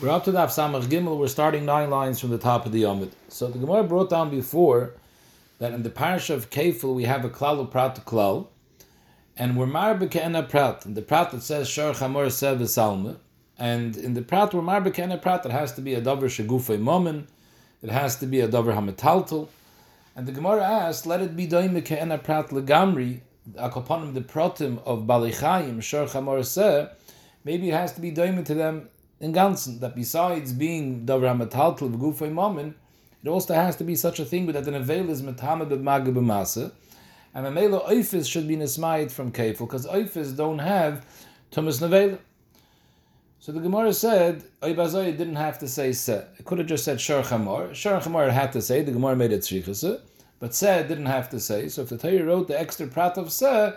We're 0.00 0.10
up 0.10 0.22
to 0.26 0.30
the 0.30 0.38
Samach 0.38 0.84
Gimel. 0.84 1.18
We're 1.18 1.26
starting 1.26 1.64
nine 1.64 1.90
lines 1.90 2.20
from 2.20 2.30
the 2.30 2.38
top 2.38 2.64
of 2.66 2.70
the 2.70 2.84
Yomid. 2.84 3.10
So 3.26 3.48
the 3.48 3.58
Gemara 3.58 3.82
brought 3.82 4.08
down 4.08 4.30
before 4.30 4.92
that 5.58 5.72
in 5.72 5.82
the 5.82 5.90
parish 5.90 6.30
of 6.30 6.50
Kefil 6.50 6.94
we 6.94 7.02
have 7.02 7.24
a 7.24 7.28
klal 7.28 7.68
prat 7.68 8.04
klal, 8.06 8.46
and 9.36 9.56
we're 9.56 9.66
marbe 9.66 10.08
ke'ena 10.08 10.44
prat. 10.44 10.82
The 10.86 11.02
prat 11.02 11.32
that 11.32 11.42
says 11.42 11.68
shor 11.68 11.94
chamor 11.94 12.30
sev 12.30 12.60
salme, 12.60 13.16
and 13.58 13.96
in 13.96 14.14
the 14.14 14.22
prat 14.22 14.54
we're 14.54 14.62
marbe 14.62 14.94
ke'ena 14.94 15.18
prat. 15.20 15.44
It 15.44 15.50
has 15.50 15.72
to 15.72 15.80
be 15.80 15.94
a 15.94 16.00
davar 16.00 16.26
shegufay 16.26 16.80
momen. 16.80 17.26
It 17.82 17.90
has 17.90 18.14
to 18.20 18.26
be 18.26 18.38
a 18.38 18.46
davar 18.46 18.76
hametaltel. 18.76 19.48
And 20.14 20.28
the 20.28 20.32
Gemara 20.32 20.62
asked, 20.62 21.06
let 21.06 21.20
it 21.22 21.34
be 21.34 21.48
doime 21.48 21.84
ke'ena 21.84 22.18
prat 22.18 22.50
legamri, 22.50 23.18
akoponim 23.56 24.14
the 24.14 24.20
protim 24.20 24.80
of 24.84 25.08
balichayim 25.08 25.82
shor 25.82 26.06
chamor 26.06 26.44
sev. 26.46 26.90
Maybe 27.42 27.70
it 27.70 27.74
has 27.74 27.94
to 27.94 28.00
be 28.00 28.12
doime 28.12 28.44
to 28.44 28.54
them 28.54 28.90
in 29.20 29.32
Ganzen, 29.32 29.80
that 29.80 29.94
besides 29.94 30.52
being 30.52 31.04
Davar 31.04 31.36
HaMetaltel 31.36 31.96
V'gufay 31.96 32.32
Mammon, 32.32 32.74
it 33.22 33.28
also 33.28 33.54
has 33.54 33.76
to 33.76 33.84
be 33.84 33.96
such 33.96 34.20
a 34.20 34.24
thing 34.24 34.46
that 34.46 34.68
an 34.68 34.74
Avail 34.74 35.10
is 35.10 35.22
Metame 35.22 35.68
B'mage 35.68 36.14
B'mase, 36.14 36.72
and 37.34 37.46
a 37.46 37.50
Mela 37.50 37.80
Oifis 37.80 38.30
should 38.30 38.46
be 38.46 38.56
Nismayit 38.56 39.10
from 39.10 39.32
Kefil, 39.32 39.58
because 39.58 39.86
Oifis 39.86 40.36
don't 40.36 40.60
have 40.60 41.04
Tumas 41.50 41.80
Nevela. 41.80 42.18
So 43.40 43.52
the 43.52 43.60
Gemara 43.60 43.92
said, 43.92 44.44
Oibazoi 44.62 45.16
didn't 45.16 45.36
have 45.36 45.58
to 45.60 45.68
say 45.68 45.92
Se. 45.92 46.24
It 46.38 46.44
could 46.44 46.58
have 46.58 46.66
just 46.66 46.84
said 46.84 47.00
Shor 47.00 47.22
Chamor. 47.22 47.74
Shor 47.74 47.98
Chamor 48.00 48.30
had 48.30 48.52
to 48.52 48.62
say, 48.62 48.82
the 48.82 48.92
Gemara 48.92 49.16
made 49.16 49.32
it 49.32 49.42
Tzrichase, 49.42 50.00
but 50.38 50.54
Se 50.54 50.86
didn't 50.86 51.06
have 51.06 51.30
to 51.30 51.40
say. 51.40 51.68
So 51.68 51.82
if 51.82 51.88
the 51.88 51.98
Torah 51.98 52.24
wrote 52.24 52.48
the 52.48 52.58
extra 52.58 52.86
prat 52.86 53.16
of 53.16 53.32
Se, 53.32 53.74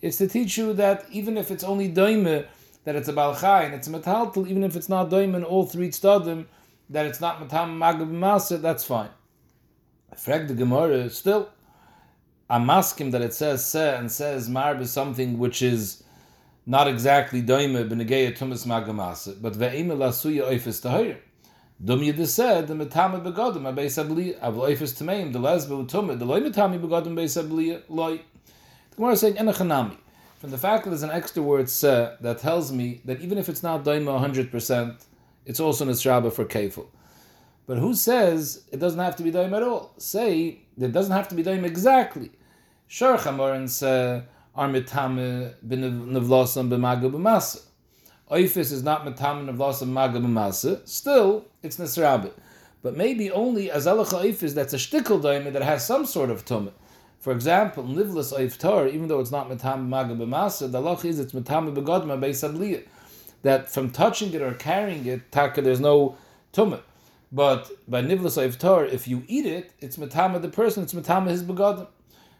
it's 0.00 0.18
to 0.18 0.28
teach 0.28 0.56
you 0.56 0.72
that 0.74 1.04
even 1.10 1.36
if 1.36 1.50
it's 1.50 1.64
only 1.64 1.88
Doime, 1.90 2.46
that 2.88 2.96
it's 2.96 3.08
a 3.08 3.12
balchai 3.12 3.66
and 3.66 3.74
it's 3.74 3.86
a 3.86 3.90
metaltal, 3.90 4.48
even 4.48 4.64
if 4.64 4.74
it's 4.74 4.88
not 4.88 5.10
doim 5.10 5.36
in 5.36 5.44
all 5.44 5.66
three 5.66 5.90
tzadim, 5.90 6.46
that 6.88 7.04
it's 7.04 7.20
not 7.20 7.38
matam 7.38 7.78
magab 7.78 8.10
masa, 8.10 8.58
that's 8.58 8.82
fine. 8.82 9.10
Frag 10.16 10.48
the 10.48 10.54
Gemara 10.54 11.10
still. 11.10 11.50
I'm 12.48 12.70
asking 12.70 13.10
that 13.10 13.20
it 13.20 13.34
says 13.34 13.62
se 13.62 13.96
and 13.98 14.10
says 14.10 14.48
marb 14.48 14.80
is 14.80 14.90
something 14.90 15.36
which 15.36 15.60
is 15.60 16.02
not 16.64 16.88
exactly 16.88 17.42
doime 17.42 17.86
b'negeya 17.90 18.34
tumas 18.34 18.66
magamasa, 18.66 19.36
but 19.38 19.52
ve'ime 19.52 19.88
lasuya 19.88 20.50
oifis 20.50 20.80
tahir. 20.80 21.18
Dum 21.84 22.02
yid 22.02 22.26
said 22.26 22.68
the 22.68 22.72
metame 22.72 23.22
begodim 23.22 23.68
a 23.68 23.72
beis 23.74 24.02
abli 24.02 24.34
av 24.40 24.54
oifis 24.54 24.96
tameim 24.98 25.34
the 25.34 25.38
lesbe 25.38 25.86
utumah 25.86 26.18
the 26.18 26.24
loy 26.24 26.40
metame 26.40 26.80
begodim 26.80 27.14
beis 27.14 27.36
abli 27.36 27.82
loy. 27.90 28.16
The 28.92 28.96
Gemara 28.96 29.12
is 29.12 29.20
saying 29.20 29.34
enachanami 29.34 29.98
from 30.38 30.50
the 30.50 30.58
fact 30.58 30.84
that 30.84 30.90
there's 30.90 31.02
an 31.02 31.10
extra 31.10 31.42
word 31.42 31.68
se 31.68 32.14
that 32.20 32.38
tells 32.38 32.72
me 32.72 33.00
that 33.04 33.20
even 33.20 33.38
if 33.38 33.48
it's 33.48 33.62
not 33.62 33.84
daima 33.84 34.18
100%, 34.20 35.04
it's 35.44 35.60
also 35.60 35.84
nisraba 35.84 36.32
for 36.32 36.44
kefil. 36.44 36.86
But 37.66 37.78
who 37.78 37.92
says 37.92 38.64
it 38.72 38.78
doesn't 38.78 39.00
have 39.00 39.16
to 39.16 39.22
be 39.22 39.32
daima 39.32 39.56
at 39.56 39.62
all? 39.62 39.94
Say 39.98 40.60
it 40.80 40.92
doesn't 40.92 41.12
have 41.12 41.28
to 41.28 41.34
be 41.34 41.42
daima 41.42 41.64
exactly. 41.64 42.30
Shor 42.86 43.16
chamor 43.16 43.54
and 43.54 43.70
se 43.70 44.22
are 44.54 44.68
mitame 44.68 45.54
b'nevlosam 45.66 46.70
b'maga 46.70 47.10
b'masa. 47.10 47.62
Oifis 48.30 48.72
is 48.72 48.82
not 48.82 49.04
mitame 49.04 49.50
nevlosam 49.50 49.88
b'maga 49.88 50.24
b'masa. 50.24 50.86
Still, 50.88 51.46
it's 51.62 51.78
nisraba. 51.78 52.30
But 52.80 52.96
maybe 52.96 53.30
only 53.32 53.72
as 53.72 53.86
alacha 53.86 54.22
oifis 54.24 54.54
that's 54.54 54.72
a 54.72 54.76
shtickle 54.76 55.20
daima 55.20 55.52
that 55.52 55.62
has 55.62 55.84
some 55.84 56.06
sort 56.06 56.30
of 56.30 56.44
tumah. 56.44 56.72
For 57.18 57.32
example, 57.32 57.82
nivlas 57.84 58.32
oiftar, 58.32 58.92
even 58.92 59.08
though 59.08 59.20
it's 59.20 59.32
not 59.32 59.48
matam 59.48 59.90
maga 59.90 60.14
b'masa, 60.14 60.70
the 60.70 60.80
loch 60.80 61.04
is 61.04 61.18
it's 61.18 61.34
matam 61.34 61.74
begodma 61.74 62.18
beisabliya. 62.18 62.84
That 63.42 63.70
from 63.70 63.90
touching 63.90 64.32
it 64.32 64.42
or 64.42 64.54
carrying 64.54 65.04
it, 65.06 65.32
taka, 65.32 65.62
there's 65.62 65.80
no 65.80 66.16
tumah. 66.52 66.80
But 67.32 67.70
by 67.88 68.02
nivlas 68.02 68.38
oiftar, 68.38 68.90
if 68.90 69.08
you 69.08 69.24
eat 69.26 69.46
it, 69.46 69.72
it's 69.80 69.96
metama 69.96 70.40
the 70.40 70.48
person, 70.48 70.84
it's 70.84 70.94
metama 70.94 71.28
his 71.28 71.42
begodim. 71.42 71.88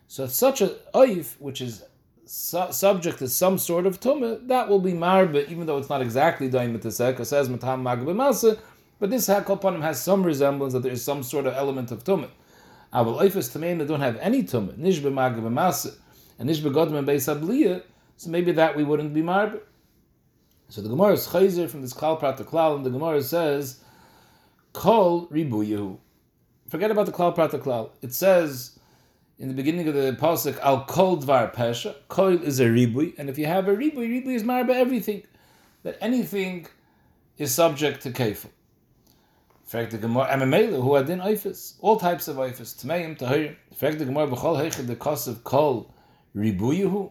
So 0.06 0.26
such 0.26 0.60
a 0.60 0.76
oif, 0.94 1.34
which 1.40 1.60
is 1.60 1.84
su- 2.24 2.70
subject 2.70 3.18
to 3.18 3.28
some 3.28 3.58
sort 3.58 3.84
of 3.84 4.00
tumah, 4.00 4.46
that 4.46 4.68
will 4.68 4.78
be 4.78 4.92
marba, 4.92 5.48
even 5.48 5.66
though 5.66 5.78
it's 5.78 5.90
not 5.90 6.02
exactly 6.02 6.48
daim 6.48 6.74
it 6.74 6.82
says 6.82 7.48
metam 7.48 7.82
maga 7.82 8.04
b'masa, 8.04 8.58
but 9.00 9.10
this 9.10 9.28
hakoponim 9.28 9.82
has 9.82 10.00
some 10.00 10.22
resemblance 10.22 10.72
that 10.72 10.84
there 10.84 10.92
is 10.92 11.04
some 11.04 11.22
sort 11.22 11.46
of 11.46 11.54
element 11.54 11.90
of 11.90 12.04
tumah. 12.04 12.30
Aval 12.92 13.20
oifes 13.20 13.54
tameim 13.54 13.78
that 13.78 13.88
don't 13.88 14.00
have 14.00 14.16
any 14.16 14.42
tumah, 14.42 14.76
nish 14.78 15.00
b'magav 15.00 15.40
b'masa, 15.40 15.94
and 16.38 16.48
nish 16.48 16.60
b'godem 16.60 17.04
beis 17.04 17.28
abliya, 17.32 17.82
so 18.16 18.30
maybe 18.30 18.52
that 18.52 18.76
we 18.76 18.84
wouldn't 18.84 19.12
be 19.12 19.22
marbe. 19.22 19.60
So 20.70 20.82
the 20.82 20.88
Gemara 20.88 21.12
is 21.12 21.26
chayzer 21.26 21.68
from 21.68 21.82
this 21.82 21.94
klal 21.94 22.18
prat 22.18 22.36
to 22.38 22.44
klal, 22.44 22.76
and 22.76 22.84
the 22.84 22.90
Gemara 22.90 23.22
says, 23.22 23.80
kol 24.72 25.26
ribuyehu. 25.28 25.98
Forget 26.68 26.90
about 26.90 27.06
the 27.06 27.12
klal 27.12 27.34
prat 27.34 27.50
to 27.52 27.58
klal. 27.58 27.90
It 28.02 28.12
says 28.12 28.78
in 29.38 29.48
the 29.48 29.54
beginning 29.54 29.88
of 29.88 29.94
the 29.94 30.16
pasuk, 30.20 30.58
al 30.60 30.84
kol 30.84 31.18
dvar 31.18 31.54
pesha. 31.54 31.94
Kol 32.08 32.42
is 32.42 32.60
a 32.60 32.64
ribui, 32.64 33.18
and 33.18 33.30
if 33.30 33.38
you 33.38 33.46
have 33.46 33.68
a 33.68 33.74
ribui, 33.74 34.08
ribui 34.08 34.34
is 34.34 34.42
marbe 34.42 34.70
everything. 34.70 35.22
That 35.84 35.96
anything 36.00 36.66
is 37.38 37.54
subject 37.54 38.02
to 38.02 38.10
kefil. 38.10 38.50
Fragt 39.70 39.90
the 39.90 39.98
Gemara, 39.98 40.28
Amamela, 40.28 40.82
who 40.82 40.96
adin 40.96 41.20
oifis, 41.20 41.74
all 41.80 41.98
types 41.98 42.26
of 42.26 42.36
oifis, 42.36 42.82
tmeim, 42.82 43.18
tahir. 43.18 43.54
Fragt 43.78 43.98
the 43.98 44.06
Gemara, 44.06 44.26
b'chol 44.26 44.56
heichid 44.56 44.86
the 44.86 44.96
kos 44.96 45.26
of 45.26 45.44
kol 45.44 45.92
ribuyuhu. 46.34 47.10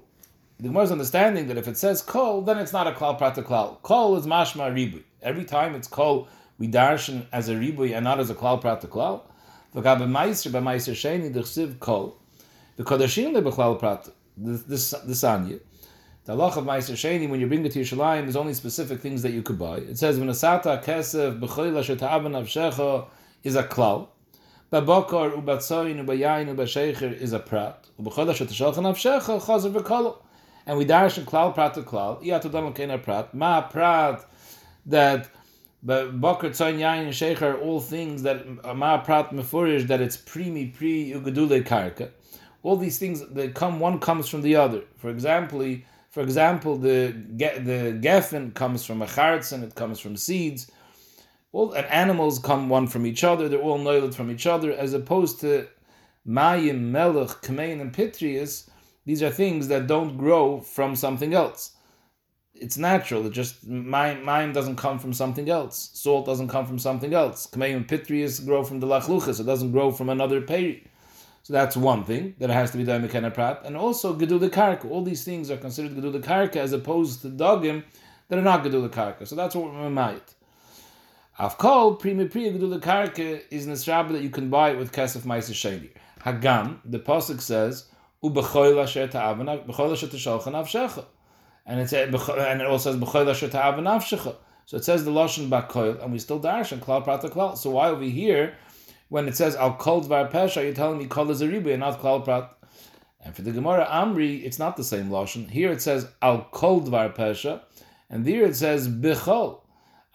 The 0.58 0.64
Gemara's 0.64 0.92
understanding 0.92 1.50
that 1.50 1.58
if 1.58 1.68
it 1.68 1.78
says 1.78 2.02
kol, 2.02 2.42
then 2.42 2.58
it's 2.58 2.74
not 2.74 2.88
a 2.88 2.94
klal 2.94 3.16
prata 3.16 3.44
klal. 3.44 3.80
Kol 3.84 4.16
is 4.18 4.26
mashma 4.26 4.72
ribuy. 4.74 5.04
Every 5.22 5.46
time 5.46 5.76
it's 5.76 5.88
kol, 5.88 6.28
we 6.58 6.68
darshan 6.68 7.28
as 7.32 7.48
a 7.48 7.54
ribuy 7.54 7.96
and 7.96 8.04
not 8.04 8.20
as 8.20 8.32
a 8.32 8.36
klal 8.36 8.60
prata 8.60 8.88
klal. 8.88 9.22
V'gab 9.76 10.00
b'maiser, 10.00 10.50
b'maiser 10.50 10.94
sheni, 10.96 11.32
d'chsiv 11.32 11.78
kol. 11.78 12.18
The 12.78 12.84
kodashim 12.84 13.34
le 13.34 13.44
b'klal 13.44 13.78
prata. 13.78 14.14
This, 14.36 14.96
this 15.06 15.24
anya. 15.24 15.60
The 16.28 16.34
halach 16.34 16.58
of 16.58 16.66
Meiser 16.66 16.92
Sheni, 16.92 17.30
when 17.30 17.40
you 17.40 17.48
bring 17.48 17.66
it 17.66 17.72
to 17.72 17.80
Yerushalayim, 17.80 18.24
there's 18.24 18.36
only 18.36 18.54
specific 18.54 19.00
things 19.00 19.22
that 19.22 19.32
you 19.32 19.42
could 19.42 19.58
buy. 19.58 19.78
It 19.78 19.98
says, 19.98 20.20
"V'nasata 20.20 20.84
kesef 20.84 21.40
b'choila 21.40 21.80
sheta'avan 21.80 22.34
avshecha" 22.36 23.06
is 23.46 23.56
a 23.56 23.64
klal. 23.64 24.10
Babokar 24.70 25.42
ubatzoyin 25.42 26.06
ubayayin 26.06 26.54
ubashecher 26.54 27.18
is 27.18 27.32
a 27.32 27.40
prat. 27.40 27.88
Ub'choila 27.98 28.34
shetashalchan 28.34 28.84
avshecha 28.84 29.40
chazer 29.40 29.72
v'kolo. 29.72 30.18
And 30.66 30.78
we 30.78 30.84
dash 30.84 31.18
a 31.18 31.22
klal 31.22 31.54
prat 31.54 31.76
to 31.76 31.84
klal. 31.84 32.22
Iyatodam 32.22 32.76
kena 32.76 33.02
prat. 33.02 33.34
Ma 33.34 33.62
prat 33.62 34.26
that 34.86 35.30
Bakar 35.82 36.50
tzoyin 36.50 36.80
yayin 36.80 37.42
and 37.42 37.62
all 37.62 37.80
things 37.80 38.24
that 38.24 38.46
ma 38.76 38.98
prat 38.98 39.32
mefurish 39.32 39.88
that 39.88 40.02
it's 40.02 40.18
primi 40.18 40.66
pri 40.66 41.14
ugadule 41.16 41.66
karka. 41.66 42.10
All 42.64 42.76
these 42.76 43.00
things 43.00 43.26
that 43.26 43.56
come, 43.56 43.80
one 43.80 44.00
comes 44.00 44.28
from 44.28 44.42
the 44.42 44.58
other. 44.58 44.82
For 44.98 45.10
example, 45.10 45.78
for 46.10 46.22
example, 46.22 46.78
the 46.78 47.14
the 47.38 48.00
geffen 48.02 48.54
comes 48.54 48.86
from 48.86 49.02
a 49.02 49.08
and 49.52 49.64
it 49.64 49.76
comes 49.76 50.00
from 50.00 50.16
seeds. 50.16 50.72
All 51.52 51.74
and 51.74 51.86
animals 51.88 52.40
come 52.40 52.70
one 52.70 52.88
from 52.88 53.06
each 53.06 53.24
other. 53.24 53.48
They're 53.48 53.62
all 53.62 53.78
noiled 53.78 54.16
from 54.16 54.32
each 54.32 54.48
other, 54.48 54.72
as 54.72 54.94
opposed 54.94 55.40
to 55.42 55.68
mayim, 56.28 56.92
melech, 56.92 57.42
kamein, 57.42 57.82
and 57.82 57.94
pitrius. 57.94 58.70
These 59.06 59.24
are 59.24 59.30
things 59.30 59.68
that 59.70 59.88
don't 59.88 60.18
grow 60.18 60.60
from 60.60 60.96
something 60.96 61.34
else. 61.34 61.72
It's 62.54 62.78
natural. 62.78 63.26
It 63.28 63.34
just 63.34 63.68
mayim 63.70 64.54
doesn't 64.54 64.78
come 64.78 65.00
from 65.00 65.14
something 65.14 65.50
else. 65.50 65.92
Salt 65.94 66.26
doesn't 66.26 66.50
come 66.50 66.66
from 66.66 66.80
something 66.80 67.14
else. 67.14 67.48
Kamein 67.48 67.76
and 67.76 67.88
pitrius 67.88 68.40
grow 68.40 68.64
from 68.64 68.80
the 68.80 68.88
lachluchas. 68.88 69.40
It 69.40 69.46
doesn't 69.46 69.72
grow 69.72 69.92
from 69.92 70.10
another 70.10 70.42
peri. 70.42 70.88
So 71.48 71.54
that's 71.54 71.78
one 71.78 72.04
thing 72.04 72.36
that 72.40 72.50
has 72.50 72.72
to 72.72 72.78
be 72.78 72.84
done 72.84 73.08
mekana 73.08 73.34
prat, 73.34 73.62
and 73.64 73.78
also 73.78 74.14
gedul 74.14 74.42
the 74.42 74.50
karka. 74.50 74.92
All 74.92 75.02
these 75.02 75.24
things 75.24 75.50
are 75.50 75.56
considered 75.56 75.96
gedul 75.96 76.12
the 76.12 76.20
karka 76.20 76.58
as 76.58 76.74
opposed 76.74 77.22
to 77.22 77.30
dogim 77.30 77.86
that 78.28 78.38
are 78.38 78.42
not 78.42 78.66
gedul 78.66 78.82
the 78.82 78.90
karka. 78.90 79.26
So 79.26 79.38
that's 79.38 79.56
what 79.56 79.74
we're 79.74 79.90
mayit. 79.90 80.36
Avkol 81.40 82.02
primi 82.02 82.28
priya 82.28 82.52
gedul 82.52 82.72
the 82.72 82.80
karka 82.80 83.42
is 83.50 83.66
nisrabba 83.66 84.12
that 84.12 84.24
you 84.24 84.30
can 84.30 84.50
buy 84.50 84.72
it 84.72 84.78
with 84.78 84.92
kesef 84.92 85.22
ma'aser 85.22 85.54
sheni. 85.54 85.92
Hagam 86.20 86.80
the 86.84 87.00
pasuk 87.00 87.40
says 87.40 87.86
avshecha, 88.22 89.16
and 91.66 91.80
it 91.80 91.88
says 91.88 92.30
and 92.30 92.62
it 92.62 92.68
also 92.68 92.92
says. 92.92 93.00
So 94.66 94.76
it 94.76 94.84
says 94.84 95.06
the 95.06 95.12
lashon 95.12 95.50
bakoil, 95.50 96.04
and 96.04 96.12
we 96.12 96.20
still 96.20 96.40
dash 96.40 96.74
and 96.74 96.82
klal 96.82 97.06
prat 97.06 97.22
klal. 97.22 97.58
So 97.58 97.70
why 97.70 97.88
over 97.88 98.04
here? 98.04 98.58
When 99.10 99.28
it 99.28 99.36
says 99.36 99.56
al 99.56 99.76
kol 99.76 100.02
dvar 100.02 100.32
pesha, 100.32 100.64
you're 100.64 100.74
telling 100.74 100.98
me 100.98 101.06
kol 101.06 101.30
is 101.32 101.42
a 101.42 101.48
ribu 101.48 101.70
and 101.72 101.80
not 101.80 102.00
kol 102.00 102.22
prat. 102.22 102.52
And 103.22 103.36
for 103.36 103.42
the 103.42 103.52
Gemara 103.52 103.86
Amri, 103.86 104.44
it's 104.44 104.60
not 104.60 104.78
the 104.78 104.84
same 104.84 105.10
lashon. 105.10 105.50
Here 105.50 105.72
it 105.72 105.82
says 105.82 106.08
al 106.22 106.48
kol 106.52 106.82
dvar 106.82 107.16
pesha, 107.16 107.62
and 108.10 108.26
there 108.26 108.44
it 108.46 108.56
says 108.56 108.88
bichol. 108.88 109.62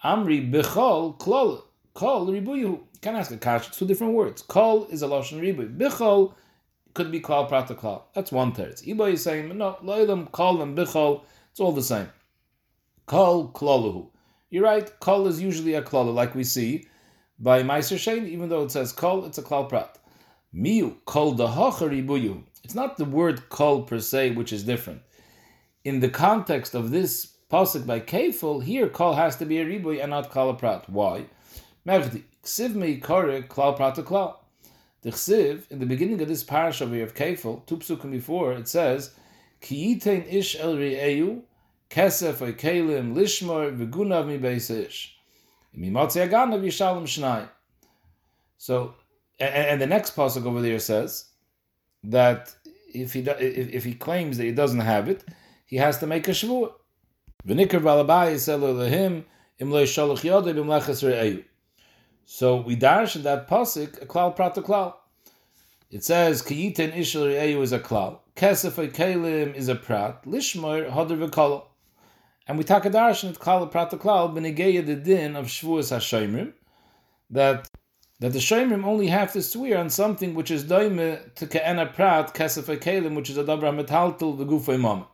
Amri 0.03 0.51
bichol 0.51 1.17
klol 1.19 1.63
kol 1.93 2.27
ribuyu. 2.27 2.81
Can 3.01 3.15
ask 3.15 3.31
a 3.31 3.37
kash. 3.37 3.69
Two 3.69 3.85
different 3.85 4.13
words. 4.13 4.41
Kol 4.41 4.85
is 4.85 5.01
a 5.01 5.07
lashon 5.07 5.41
ribu. 5.41 5.69
Bichol 5.69 6.33
could 6.93 7.11
be 7.11 7.19
kol 7.19 7.45
prat 7.45 7.67
to 7.67 7.75
kol. 7.75 8.07
That's 8.13 8.31
one 8.31 8.53
third. 8.53 8.75
Ibo 8.87 9.11
is 9.11 9.23
saying 9.23 9.57
no 9.57 9.77
loilam 9.83 10.31
kol 10.31 10.61
and 10.61 10.77
bichol. 10.77 11.23
It's 11.51 11.59
all 11.59 11.71
the 11.71 11.83
same. 11.83 12.09
Kol 13.05 13.51
kloluhu. 13.51 14.09
You're 14.49 14.63
right, 14.63 14.99
kol 14.99 15.27
is 15.27 15.41
usually 15.41 15.73
a 15.73 15.81
klal, 15.81 16.13
like 16.13 16.35
we 16.35 16.43
see 16.43 16.85
by 17.43 17.61
Meiser 17.61 17.97
Shein, 17.97 18.25
even 18.29 18.47
though 18.47 18.63
it 18.63 18.71
says 18.71 18.93
kol, 18.93 19.25
it's 19.25 19.37
a 19.37 19.43
klal 19.43 19.67
prat. 19.67 19.97
Miu, 20.55 20.95
kol 21.03 21.35
ribuyu. 21.35 22.41
It's 22.63 22.73
not 22.73 22.95
the 22.95 23.03
word 23.03 23.49
kol 23.49 23.83
per 23.83 23.99
se, 23.99 24.31
which 24.31 24.53
is 24.53 24.63
different. 24.63 25.01
In 25.83 25.99
the 25.99 26.09
context 26.09 26.73
of 26.73 26.91
this 26.91 27.35
pasuk 27.51 27.85
by 27.85 27.99
Kefil, 27.99 28.63
here 28.63 28.87
kol 28.87 29.15
has 29.15 29.35
to 29.37 29.45
be 29.45 29.59
a 29.59 29.65
ribuy 29.65 30.01
and 30.01 30.11
not 30.11 30.29
kol 30.29 30.53
prat. 30.53 30.89
Why? 30.89 31.25
Merchdi, 31.85 32.23
ksiv 32.43 32.75
me 32.75 32.95
kore 32.97 33.41
klal 33.41 33.75
prat 33.75 33.95
klal. 33.95 34.37
The 35.01 35.11
ksiv, 35.11 35.69
in 35.69 35.79
the 35.79 35.85
beginning 35.85 36.21
of 36.21 36.29
this 36.29 36.45
parish 36.45 36.81
over 36.81 36.95
here 36.95 37.03
of 37.03 37.13
Kefil, 37.13 37.65
two 37.65 37.75
psukim 37.75 38.11
before, 38.11 38.53
it 38.53 38.69
says, 38.69 39.13
Ki 39.59 39.99
ish 40.01 40.55
el 40.57 40.75
ri'eyu, 40.75 41.41
kesef 41.89 42.37
kelim 42.53 43.13
lishmor 43.13 43.77
v'gunav 43.77 44.27
mi 44.27 44.37
beis 44.37 44.69
So, 48.57 48.93
and, 49.39 49.53
and 49.53 49.81
the 49.81 49.87
next 49.87 50.15
pasuk 50.15 50.45
over 50.45 50.61
there 50.61 50.79
says 50.79 51.25
that 52.03 52.55
if 52.93 53.13
he 53.13 53.21
if, 53.21 53.73
if 53.73 53.83
he 53.83 53.95
claims 53.95 54.37
that 54.37 54.43
he 54.43 54.51
doesn't 54.51 54.79
have 54.79 55.09
it, 55.09 55.23
he 55.65 55.77
has 55.77 55.97
to 55.99 56.07
make 56.07 56.27
a 56.27 56.31
shvuah. 56.31 56.73
V'nikr 57.47 57.81
balabai 57.81 58.33
yiselo 58.33 58.75
lehim 58.75 59.23
im 59.57 59.71
lo 59.71 59.83
yishalach 59.83 60.19
yodei 60.19 60.53
b'mleches 60.53 61.03
re'eyu. 61.03 61.43
So 62.25 62.57
we 62.61 62.75
dash 62.75 63.15
in 63.15 63.23
that 63.23 63.49
pasuk 63.49 64.01
a 64.01 64.05
klal 64.05 64.35
prat 64.35 64.55
klal. 64.55 64.93
It 65.89 66.03
says 66.03 66.43
kiyiten 66.43 66.93
ishel 66.93 67.33
re'eyu 67.33 67.61
is 67.61 67.71
a 67.71 67.79
klal, 67.79 68.19
kesef 68.35 68.91
kelim 68.91 69.55
is 69.55 69.67
a 69.69 69.75
prat, 69.75 70.23
lishmor 70.25 70.89
hoder 70.89 71.17
v'kolo. 71.17 71.63
And 72.45 72.57
we 72.57 72.63
talk 72.63 72.85
a 72.85 72.89
darshan 72.89 73.29
at 73.29 73.35
klal 73.35 73.71
prat 73.71 73.91
klal 73.91 74.33
the 74.85 74.95
din 74.95 75.35
of 75.35 75.45
shvuas 75.45 75.91
hashayimrim 75.91 76.53
that 77.29 77.69
that 78.19 78.31
the 78.31 78.39
Shemrim 78.39 78.85
only 78.85 79.07
have 79.07 79.33
to 79.33 79.41
swear 79.41 79.77
on 79.77 79.89
something 79.89 80.33
which 80.33 80.49
is 80.49 80.63
doime 80.63 81.19
to 81.35 81.45
ke'ena 81.45 81.85
prat 81.93 82.33
kesef 82.33 82.77
kelim, 82.77 83.15
which 83.15 83.29
is 83.29 83.37
a 83.37 83.43
dobra 83.43 83.73
metaltel 83.73 84.37
v'gufay 84.37 84.79
mama. 84.79 85.07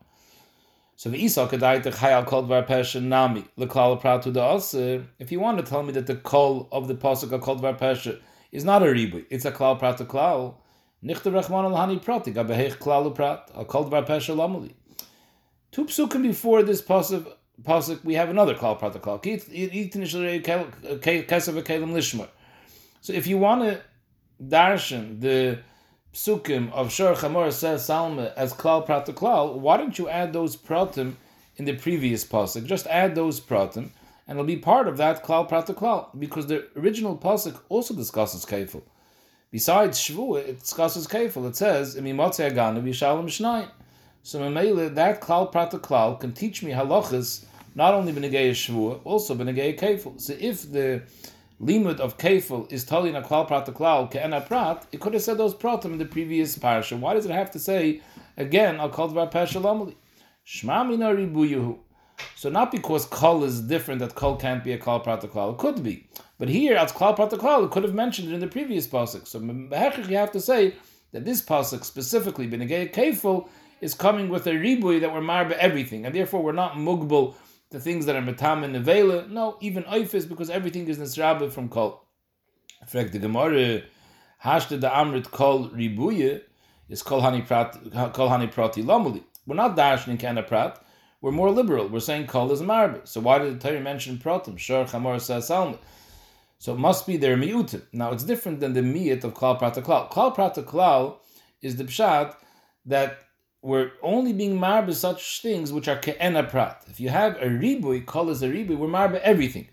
So 0.95 1.09
the 1.09 1.17
Isa 1.17 1.47
kadaita 1.47 1.93
chayal 1.93 2.25
called 2.25 2.47
var 2.47 2.63
pesha 2.63 3.01
nami 3.01 3.45
leklal 3.57 3.99
prat 3.99 4.21
to 4.23 4.31
the 4.31 4.43
aser. 4.43 5.07
If 5.17 5.31
you 5.31 5.39
want 5.39 5.57
to 5.57 5.63
tell 5.63 5.81
me 5.81 5.91
that 5.93 6.07
the 6.07 6.17
call 6.17 6.67
of 6.71 6.87
the 6.87 6.93
pasuk 6.93 7.41
called 7.41 7.61
var 7.61 7.73
pesha 7.73 8.19
is 8.51 8.63
not 8.63 8.83
a 8.83 8.91
ribu, 8.91 9.25
it's 9.29 9.45
a 9.45 9.51
klal 9.51 9.79
prat 9.79 9.97
to 9.97 10.05
klal. 10.05 10.55
Nichte 11.03 11.31
rachman 11.31 11.63
al 11.63 11.87
hani 11.87 12.03
pratik 12.03 12.35
abehech 12.35 12.77
klal 12.77 13.15
prat 13.15 13.49
al 13.55 13.65
called 13.65 13.89
var 13.89 14.03
pesha 14.03 14.35
lamuli. 14.35 14.73
Two 15.71 15.85
psukim 15.85 16.23
before 16.23 16.63
this 16.63 16.81
pasuk, 16.81 17.31
pasuk 17.61 18.03
we 18.03 18.15
have 18.15 18.29
another 18.29 18.55
klal 18.55 18.79
prat 18.79 18.93
to 18.93 18.99
klal. 18.99 19.21
So 23.01 23.13
if 23.13 23.27
you 23.27 23.37
want 23.37 23.61
to 23.61 23.81
darshan 24.43 25.21
the 25.21 25.59
psukim 26.11 26.71
of 26.71 26.91
Shor 26.91 27.13
Chamor 27.13 27.53
says 27.53 27.87
Salma 27.87 28.33
as 28.33 28.51
klal 28.53 28.83
prat 28.83 29.05
klal, 29.05 29.59
why 29.59 29.77
don't 29.77 29.99
you 29.99 30.09
add 30.09 30.33
those 30.33 30.57
pratim 30.57 31.13
in 31.57 31.65
the 31.65 31.75
previous 31.75 32.25
pasuk? 32.25 32.65
Just 32.65 32.87
add 32.87 33.13
those 33.13 33.39
pratim, 33.39 33.89
and 34.27 34.39
it'll 34.39 34.45
be 34.45 34.57
part 34.57 34.87
of 34.87 34.97
that 34.97 35.23
klal 35.23 35.47
prat 35.47 35.67
klal 35.67 36.07
because 36.17 36.47
the 36.47 36.65
original 36.75 37.15
pasuk 37.15 37.59
also 37.69 37.93
discusses 37.93 38.43
kefil. 38.43 38.81
Besides 39.51 39.99
shvu, 39.99 40.39
it 40.39 40.61
discusses 40.61 41.05
kefil. 41.05 41.47
It 41.47 41.55
says 41.55 41.95
imimotze 41.95 42.51
aganu 42.51 42.81
v'shalom 42.81 43.25
shnayim. 43.25 43.69
So 44.29 44.39
Mamela, 44.41 44.93
that 44.93 45.21
klal 45.21 45.51
prat 45.51 45.71
klal 45.71 46.19
can 46.19 46.33
teach 46.33 46.61
me 46.61 46.69
halachas 46.69 47.45
not 47.73 47.95
only 47.95 48.13
b'negei 48.13 48.51
shvu, 48.51 49.01
also 49.03 49.33
b'negei 49.33 49.75
kefil. 49.75 50.21
So 50.21 50.35
if 50.39 50.71
the 50.71 51.01
limud 51.59 51.99
of 51.99 52.19
kefil 52.19 52.71
is 52.71 52.85
tali 52.85 53.09
a 53.09 53.23
klal 53.23 53.47
prat 53.47 53.65
klal 53.65 54.11
ke'ena 54.11 54.45
prat, 54.45 54.85
it 54.91 54.99
could 54.99 55.15
have 55.15 55.23
said 55.23 55.39
those 55.39 55.55
pratim 55.55 55.93
in 55.93 55.97
the 55.97 56.05
previous 56.05 56.55
parsha. 56.59 56.99
Why 56.99 57.15
does 57.15 57.25
it 57.25 57.31
have 57.31 57.49
to 57.49 57.59
say 57.59 58.01
again 58.37 58.75
al 58.75 58.89
kol 58.89 59.09
dvar 59.09 59.31
parsha 59.31 59.59
lamali? 59.59 59.95
Shma. 60.45 61.79
So 62.35 62.49
not 62.51 62.71
because 62.71 63.05
kol 63.05 63.43
is 63.43 63.61
different 63.61 63.99
that 64.01 64.13
kol 64.13 64.35
can't 64.35 64.63
be 64.63 64.73
a 64.73 64.77
klal 64.77 65.03
prat 65.03 65.21
klal, 65.21 65.53
it 65.53 65.57
could 65.57 65.83
be. 65.83 66.07
But 66.37 66.49
here 66.49 66.75
as 66.75 66.91
klal 66.91 67.15
prat 67.15 67.31
klal, 67.31 67.65
it 67.65 67.71
could 67.71 67.81
have 67.81 67.95
mentioned 67.95 68.29
it 68.29 68.35
in 68.35 68.41
the 68.41 68.47
previous 68.47 68.87
pasuk. 68.87 69.25
So 69.25 69.39
you 69.39 70.17
have 70.17 70.31
to 70.33 70.39
say 70.39 70.75
that 71.13 71.25
this 71.25 71.41
pasuk 71.41 71.83
specifically 71.83 72.47
benegay 72.47 72.93
kefil 72.93 73.49
is 73.81 73.93
coming 73.93 74.29
with 74.29 74.47
a 74.47 74.51
ribuy 74.51 74.99
that 75.01 75.13
we're 75.13 75.21
marba 75.21 75.51
everything, 75.53 76.05
and 76.05 76.13
therefore 76.13 76.43
we're 76.43 76.51
not 76.51 76.73
mugbal 76.73 77.35
the 77.71 77.79
things 77.79 78.05
that 78.05 78.15
are 78.15 78.21
metam 78.21 78.63
and 78.63 78.75
nevela. 78.75 79.29
No, 79.29 79.57
even 79.61 79.83
oifis 79.83 80.27
because 80.27 80.49
everything 80.49 80.87
is 80.87 80.97
nisrabe 80.97 81.51
from 81.51 81.69
kol. 81.69 82.03
Frag 82.87 83.11
the 83.11 83.19
Gemara, 83.19 83.83
hashte 84.43 84.79
the 84.81 84.89
amrit 84.89 85.29
kol 85.31 85.69
ribuye 85.69 86.41
is 86.87 87.03
kol 87.03 87.21
hani 87.21 87.47
kol 87.47 88.29
hani 88.29 88.51
prati 88.51 88.83
lamuli. 88.83 89.23
We're 89.45 89.55
not 89.55 89.75
dashing 89.75 90.17
kana 90.17 90.43
prat. 90.43 90.83
We're 91.21 91.31
more 91.31 91.51
liberal. 91.51 91.87
We're 91.87 91.99
saying 91.99 92.27
kol 92.27 92.51
is 92.51 92.61
marbe. 92.61 93.07
So 93.07 93.19
why 93.21 93.39
did 93.39 93.59
the 93.59 93.67
Torah 93.69 93.81
mention 93.81 94.17
pratim? 94.17 94.57
Shor 94.57 94.85
chamor 94.85 95.19
says. 95.19 95.47
So 95.47 96.73
it 96.73 96.79
must 96.79 97.05
be 97.05 97.17
their 97.17 97.37
miutim. 97.37 97.83
Now 97.93 98.11
it's 98.11 98.23
different 98.23 98.59
than 98.59 98.73
the 98.73 98.81
miyat 98.81 99.23
of 99.23 99.33
klal 99.33 99.57
prata 99.59 99.81
klal. 99.81 100.09
Klal 100.11 100.33
prata 100.33 100.61
klal 100.61 101.17
is 101.61 101.75
the 101.75 101.83
pshat 101.83 102.35
that 102.85 103.19
we're 103.61 103.91
only 104.01 104.33
being 104.33 104.57
marbe 104.57 104.93
such 104.93 105.41
things 105.41 105.73
which 105.73 105.87
are 105.87 105.97
ke'ena 105.97 106.43
prat. 106.43 106.83
If 106.87 106.99
you 106.99 107.09
have 107.09 107.35
a 107.37 107.45
ribui, 107.45 108.05
call 108.05 108.29
as 108.29 108.41
a 108.41 108.47
ribui, 108.47 108.77
we're 108.77 108.87
marbe 108.87 109.15
everything. 109.15 109.67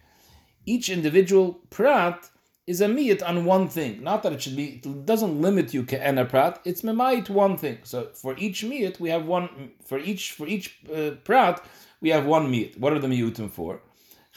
Each 0.65 0.89
individual 0.89 1.61
prat 1.71 2.29
is 2.67 2.81
a 2.81 2.87
miyat 2.87 3.23
on 3.27 3.45
one 3.45 3.69
thing. 3.69 4.03
Not 4.03 4.25
that 4.25 4.33
it 4.33 4.43
should 4.43 4.57
be, 4.57 4.81
it 4.85 5.07
doesn't 5.07 5.41
limit 5.41 5.73
you 5.73 5.85
ke'ena 5.85 6.25
prat, 6.25 6.61
it's 6.65 6.83
memayit 6.83 7.31
one 7.31 7.57
thing. 7.57 7.79
So 7.85 8.09
for 8.15 8.37
each 8.39 8.65
miyat, 8.65 8.99
we 8.99 9.11
have 9.11 9.27
one, 9.27 9.71
for 9.85 9.99
each 9.99 10.33
for 10.33 10.49
each 10.49 10.79
uh, 10.93 11.13
prat, 11.23 11.65
we 12.01 12.11
have 12.11 12.27
one 12.27 12.53
miyat. 12.53 12.79
What 12.79 12.93
are 12.93 12.99
the 12.99 13.07
miyutim 13.07 13.51
for? 13.51 13.83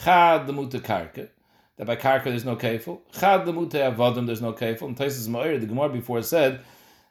Chad 0.03 0.47
the 0.47 0.53
muta 0.53 0.79
karka. 0.79 1.29
That 1.77 1.87
by 1.87 1.95
karka 1.95 2.25
there's 2.25 2.45
no 2.45 2.55
kefil. 2.55 2.99
Chad 3.11 3.45
the 3.45 3.53
muta 3.53 3.77
avodim 3.77 4.27
there's 4.27 4.41
no 4.41 4.53
kefil. 4.53 4.83
And 4.83 4.97
Taisus 4.97 5.27
Ma'ir, 5.27 5.59
the 5.59 5.65
Gemara 5.65 5.89
before 5.89 6.21
said 6.21 6.61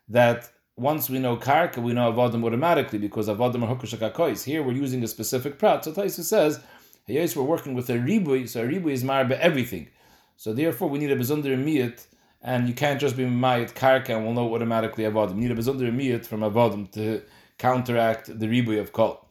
that 0.09 0.49
once 0.79 1.11
we 1.11 1.19
know 1.19 1.37
karka, 1.37 1.83
we 1.83 1.93
know 1.93 2.13
avodim 2.13 2.45
automatically 2.45 2.99
because 2.99 3.29
avodim 3.29 3.65
are 3.65 3.75
hukushakakois. 3.75 4.45
Here 4.45 4.63
we're 4.63 4.73
using 4.73 5.03
a 5.03 5.09
specific 5.09 5.59
prat. 5.59 5.85
So 5.85 5.93
Taisa 5.93 6.23
says, 6.23 6.61
yes, 7.09 7.35
we're 7.35 7.43
working 7.43 7.75
with 7.75 7.91
a 7.91 7.95
ribui, 7.95 8.49
so 8.49 8.63
a 8.63 8.67
ribui 8.67 8.93
is 8.93 9.03
marbe 9.03 9.33
everything. 9.33 9.89
So 10.37 10.53
therefore 10.53 10.89
we 10.89 11.01
need 11.01 11.11
a 11.11 11.17
bezunder 11.17 11.59
miyat, 11.59 12.07
and 12.43 12.69
you 12.69 12.75
can't 12.75 13.01
just 13.01 13.17
be 13.17 13.25
mayat 13.25 13.75
karka 13.75 14.11
and 14.11 14.25
we'll 14.25 14.35
know 14.35 14.55
automatically 14.55 15.03
avodim. 15.03 15.43
You 15.43 15.49
need 15.49 15.51
a 15.51 15.57
bezunder 15.57 15.93
miyat 15.93 16.25
from 16.25 16.41
avodim 16.41 16.91
to 16.93 17.23
counteract 17.59 18.27
the 18.39 18.47
ribui 18.47 18.79
of 18.79 18.93
kol. 18.93 19.29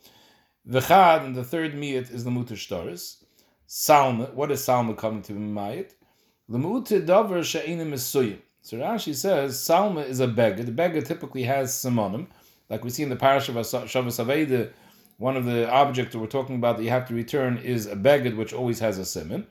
The 0.66 0.82
chad 0.82 1.24
and 1.24 1.34
the 1.34 1.46
third 1.46 1.74
miyat 1.74 2.14
is 2.14 2.26
the 2.26 2.30
mutar 2.30 2.58
shtaris. 2.58 3.24
Salma, 3.70 4.34
what 4.34 4.52
is 4.52 4.62
salma 4.62 4.98
coming 4.98 5.22
to 5.22 5.32
be 5.32 5.40
mayat? 5.40 5.92
The 6.50 6.58
mutar 6.58 7.06
davar 7.06 7.42
she'inim. 7.46 7.94
So 8.68 8.76
Rashi 8.76 9.16
says 9.16 9.56
Salma 9.56 10.06
is 10.06 10.20
a 10.20 10.28
beggar. 10.28 10.62
The 10.62 10.74
beggar 10.74 11.02
typically 11.02 11.44
has 11.44 11.72
simonim, 11.72 12.28
like 12.70 12.84
we 12.84 12.90
see 12.90 13.02
in 13.02 13.08
the 13.08 13.16
parish 13.16 13.48
of 13.48 13.56
Shavuos 13.56 14.20
Aveda. 14.22 14.72
One 15.20 15.38
of 15.38 15.46
the 15.46 15.72
objects 15.72 16.12
that 16.12 16.20
we're 16.20 16.28
talking 16.28 16.58
about 16.58 16.76
that 16.76 16.84
you 16.84 16.90
have 16.90 17.08
to 17.08 17.14
return 17.14 17.60
is 17.60 17.86
a 17.86 17.96
beggar, 17.96 18.36
which 18.36 18.52
always 18.52 18.80
has 18.80 18.98
a 18.98 19.06
simon. 19.06 19.48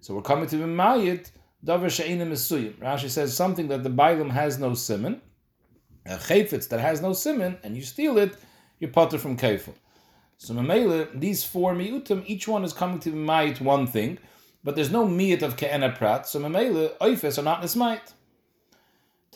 So 0.00 0.12
we're 0.12 0.22
coming 0.22 0.48
to 0.48 0.56
the 0.56 0.64
Mayit, 0.64 1.30
Davar 1.64 1.86
Sha'inim 1.86 2.32
Esuyim. 2.32 2.72
Rashi 2.80 3.08
says 3.08 3.32
something 3.32 3.68
that 3.68 3.84
the 3.84 3.90
Bailam 3.90 4.30
has 4.30 4.58
no 4.58 4.74
simon, 4.74 5.22
a 6.04 6.16
chayfetz 6.16 6.68
that 6.70 6.80
has 6.80 7.00
no 7.00 7.12
simon, 7.12 7.58
and 7.62 7.76
you 7.76 7.82
steal 7.82 8.18
it, 8.18 8.36
you're 8.80 8.90
potter 8.90 9.18
from 9.18 9.36
kefil. 9.36 9.74
So 10.36 10.52
Mamela, 10.52 11.08
these 11.14 11.44
four 11.44 11.74
miutim, 11.74 12.24
each 12.26 12.48
one 12.48 12.64
is 12.64 12.72
coming 12.72 12.98
to 12.98 13.12
the 13.12 13.16
Mayit 13.16 13.60
one 13.60 13.86
thing, 13.86 14.18
but 14.64 14.74
there's 14.74 14.90
no 14.90 15.06
miyat 15.06 15.42
of 15.42 15.56
ke'ena 15.56 15.96
prat, 15.96 16.26
so 16.26 16.40
Mamela, 16.40 16.98
oifes 16.98 17.38
are 17.38 17.42
not 17.42 17.62
nismayit. 17.62 18.14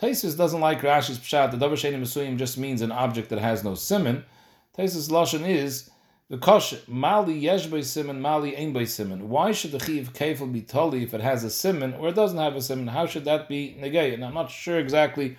Taisus 0.00 0.36
doesn't 0.36 0.60
like 0.60 0.80
Rashi's 0.80 1.18
pshat. 1.18 1.50
The 1.52 1.56
davar 1.56 1.72
sheni 1.72 2.00
mesuyim 2.00 2.36
just 2.36 2.58
means 2.58 2.82
an 2.82 2.92
object 2.92 3.28
that 3.30 3.38
has 3.38 3.62
no 3.62 3.74
simon. 3.74 4.24
Taisus 4.76 5.10
lashon 5.10 5.46
is 5.46 5.90
the 6.28 6.38
kosh 6.38 6.74
mali 6.88 7.34
yesh 7.34 7.66
by 7.66 7.82
simon, 7.82 8.20
mali 8.20 8.56
ein 8.56 8.72
by 8.72 8.84
simon. 8.84 9.28
Why 9.28 9.52
should 9.52 9.72
the 9.72 9.78
chiv 9.78 10.12
kefil 10.14 10.52
be 10.52 10.62
tali 10.62 11.02
if 11.02 11.12
it 11.12 11.20
has 11.20 11.44
a 11.44 11.50
simon 11.50 11.94
or 11.94 12.08
it 12.08 12.14
doesn't 12.14 12.38
have 12.38 12.56
a 12.56 12.62
simon? 12.62 12.88
How 12.88 13.06
should 13.06 13.26
that 13.26 13.48
be 13.48 13.76
negay? 13.78 14.14
And 14.14 14.24
I'm 14.24 14.34
not 14.34 14.50
sure 14.50 14.78
exactly 14.78 15.36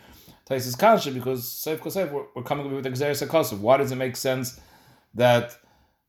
Taisus 0.48 0.78
kasha 0.78 1.12
because 1.12 1.46
Seif 1.46 1.80
Kosef 1.80 2.12
we're, 2.12 2.26
we're 2.36 2.44
coming 2.44 2.72
with 2.74 2.86
Exeris 2.86 3.26
Akosov. 3.26 3.60
Why 3.60 3.78
does 3.78 3.92
it 3.92 3.96
make 3.96 4.16
sense 4.16 4.60
that 5.16 5.58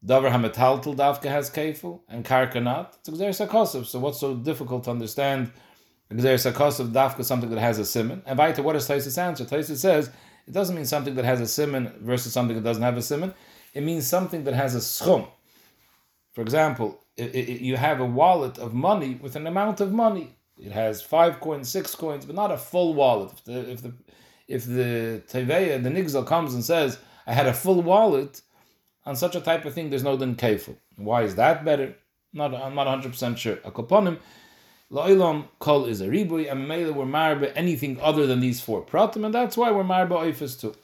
Davar 0.05 0.31
Hametaltel 0.31 0.95
Davka 0.95 1.31
has 1.31 1.51
kefil 1.51 2.01
and 2.09 2.25
Karka 2.25 2.63
not? 2.63 2.97
It's 3.01 3.09
Exeris 3.09 3.47
Akosov. 3.47 3.87
So 3.87 3.99
what's 4.01 4.21
so 4.21 4.35
difficult 4.35 4.85
to 4.85 4.91
understand? 4.91 5.51
There's 6.11 6.47
a 6.47 6.53
cost 6.53 6.81
of 6.81 6.89
dafka 6.89 7.25
something 7.25 7.51
that 7.51 7.59
has 7.59 7.79
a 7.79 7.85
simon. 7.85 8.23
And 8.27 8.39
Vaita, 8.39 8.61
what 8.63 8.75
does 8.75 8.89
Taisus 8.89 9.19
answer? 9.19 9.45
Taisus 9.45 9.79
says 9.79 10.11
it 10.47 10.53
doesn't 10.53 10.77
mean 10.77 10.85
something 10.85 11.15
that 11.15 11.25
has 11.25 11.41
a 11.41 11.47
simon 11.47 11.93
versus 12.01 12.33
something 12.33 12.55
that 12.57 12.65
doesn't 12.65 12.83
have 12.83 12.97
a 12.97 13.03
simon. 13.03 13.35
It 13.73 13.83
means 13.83 14.07
something 14.07 14.45
that 14.45 14.55
has 14.55 14.75
a 14.75 14.79
schum. 14.79 15.27
For 16.35 16.43
example, 16.43 17.01
it, 17.17 17.35
it, 17.35 17.61
you 17.61 17.77
have 17.77 18.01
a 18.01 18.05
wallet 18.05 18.59
of 18.59 18.75
money 18.75 19.19
with 19.21 19.37
an 19.37 19.47
amount 19.47 19.81
of 19.81 19.93
money. 19.93 20.37
It 20.59 20.73
has 20.73 21.03
five 21.03 21.41
coins, 21.41 21.69
six 21.69 21.95
coins, 21.95 22.27
but 22.27 22.35
not 22.35 22.53
a 22.53 22.57
full 22.57 22.95
wallet. 22.95 23.33
If 23.33 23.45
the 23.45 23.71
if 23.71 23.83
the 23.83 23.93
if 24.47 24.65
the 24.67 25.23
teveya, 25.29 25.83
the 25.83 25.91
nigzel 25.91 26.23
comes 26.23 26.55
and 26.55 26.65
says, 26.65 26.99
"I 27.27 27.33
had 27.33 27.47
a 27.47 27.55
full 27.55 27.83
wallet," 27.83 28.41
on 29.05 29.17
such 29.17 29.35
a 29.35 29.41
type 29.41 29.65
of 29.65 29.75
thing, 29.75 29.91
there's 29.91 30.05
no 30.05 30.17
din 30.17 30.37
kefil. 30.37 30.77
Why 30.97 31.23
is 31.23 31.35
that 31.37 31.65
better? 31.65 31.97
Not 32.33 32.55
I'm 32.55 32.75
not 32.75 32.87
100 32.87 33.11
percent 33.11 33.39
sure. 33.39 33.57
Akoponim, 33.57 34.19
la'ilam 34.95 35.47
kol 35.59 35.85
is 35.87 36.01
a 36.01 36.07
ribui, 36.07 36.51
and 36.51 36.69
we're 36.69 37.05
marbe 37.05 37.53
anything 37.57 38.01
other 38.01 38.27
than 38.27 38.39
these 38.39 38.61
four 38.61 38.87
pratim, 38.87 39.25
and 39.25 39.35
that's 39.35 39.57
why 39.57 39.71
we're 39.73 39.83
marbe 39.83 40.11
oifis 40.11 40.59
too. 40.59 40.75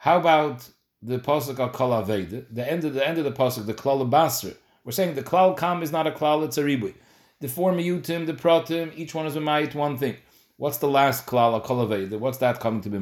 How 0.00 0.18
about 0.18 0.68
the 1.00 1.18
pasuk 1.18 1.58
al 1.60 1.70
kol 1.70 1.90
aveda? 1.90 2.44
The 2.50 2.70
end 2.70 2.84
of 2.84 2.94
the 2.94 3.06
end 3.06 3.18
of 3.18 3.24
the 3.24 3.32
pasuk, 3.32 3.66
the 3.66 3.74
klal 3.74 4.08
basra. 4.10 4.52
We're 4.84 4.92
saying 4.92 5.14
the 5.14 5.22
klal 5.22 5.56
kam 5.56 5.82
is 5.82 5.92
not 5.92 6.08
a 6.08 6.10
klal, 6.10 6.44
it's 6.44 6.58
a 6.58 6.64
ribui. 6.64 6.94
The 7.40 7.48
four 7.48 7.72
miyutim, 7.72 8.26
the 8.26 8.32
pratim, 8.34 8.92
each 8.96 9.14
one 9.14 9.26
is 9.26 9.36
a 9.36 9.40
mayit 9.40 9.74
one 9.74 9.96
thing. 9.96 10.16
What's 10.56 10.78
the 10.78 10.88
last 10.88 11.26
klal 11.26 11.52
al 11.52 11.60
kol 11.60 11.86
aveda? 11.86 12.18
What's 12.18 12.38
that 12.38 12.58
coming 12.58 12.80
to 12.80 12.90
be 12.90 12.98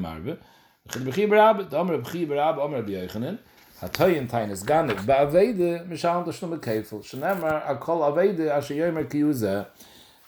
kefil 6.59 7.03
shenemar 7.03 7.67
akol 7.67 8.01
avede 8.13 8.51
asher 8.51 8.75
yomer 8.75 9.05
kiyuze. 9.05 9.67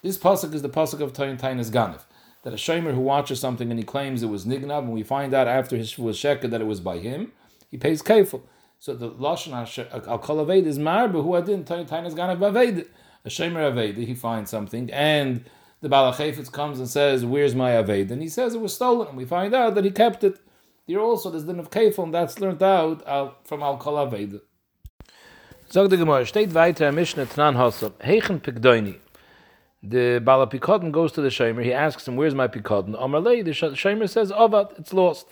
This 0.07 0.19
pasuk 0.19 0.55
is 0.55 0.63
the 0.63 0.69
pasuk 0.69 1.01
of 1.01 1.13
Toyin 1.13 1.37
tainis 1.37 1.69
ganif. 1.69 2.03
That 2.45 2.53
a 2.53 2.57
shomer 2.57 2.95
who 2.95 3.01
watches 3.01 3.41
something 3.41 3.71
and 3.71 3.79
he 3.81 3.85
claims 3.85 4.23
it 4.23 4.29
was 4.29 4.47
nignav, 4.47 4.85
and 4.85 4.93
we 4.93 5.03
find 5.03 5.35
out 5.35 5.49
after 5.49 5.77
his 5.77 5.99
was 5.99 6.17
sheker 6.17 6.49
that 6.49 6.61
it 6.61 6.67
was 6.69 6.79
by 6.79 6.99
him, 6.99 7.33
he 7.73 7.77
pays 7.77 8.03
kefil. 8.03 8.43
So 8.79 8.95
the 8.95 9.11
lashon 9.11 9.53
al 10.07 10.19
kol 10.21 10.47
avede 10.47 10.67
is 10.67 10.79
marba 10.79 11.25
who 11.25 11.35
adin 11.35 11.65
Toyin 11.65 11.89
tainis 11.89 12.15
ganif 12.15 12.39
ba'avede. 12.39 12.87
A 13.25 13.29
shomer 13.29 13.73
avede 13.73 14.07
he 14.07 14.15
finds 14.15 14.49
something 14.49 14.93
and 14.93 15.45
the 15.81 15.89
balachefetz 15.89 16.53
comes 16.53 16.79
and 16.79 16.89
says, 16.89 17.25
"Where's 17.25 17.57
my 17.57 17.73
aved?" 17.73 18.13
And 18.13 18.23
he 18.23 18.29
says 18.29 18.55
it 18.55 18.61
was 18.61 18.75
stolen, 18.75 19.09
and 19.09 19.17
we 19.17 19.25
find 19.25 19.53
out 19.57 19.75
that 19.75 19.85
he 19.85 19.91
kept 19.91 20.23
it. 20.23 20.39
There 20.87 21.01
also 21.01 21.31
there's 21.31 21.43
din 21.43 21.59
of 21.59 21.71
kefil, 21.71 22.05
and 22.05 22.15
that's 22.15 22.39
learned 22.39 22.63
out 22.63 23.45
from 23.45 23.61
Al 23.61 23.77
Kol 23.77 23.95
Aveda. 23.95 24.41
Sag 25.69 25.91
the 25.91 25.97
Gemara, 25.97 26.23
steht 26.23 26.53
weiter 26.53 26.93
Mishnah 26.93 27.27
Tnan 27.27 27.57
Hasab, 27.57 27.95
Heichen 27.95 28.41
Pikdoini. 28.41 29.01
The 29.83 30.21
Bala 30.25 30.47
Pikodin 30.47 30.91
goes 30.91 31.13
to 31.13 31.21
the 31.21 31.29
Shomer, 31.29 31.63
he 31.63 31.73
asks 31.73 32.09
him, 32.09 32.17
where's 32.17 32.35
my 32.35 32.49
Pikodin? 32.49 33.01
Amarlei, 33.01 33.45
the 33.45 33.51
Shomer 33.51 34.09
says, 34.09 34.33
Avad, 34.33 34.79
it's 34.79 34.93
lost. 34.93 35.27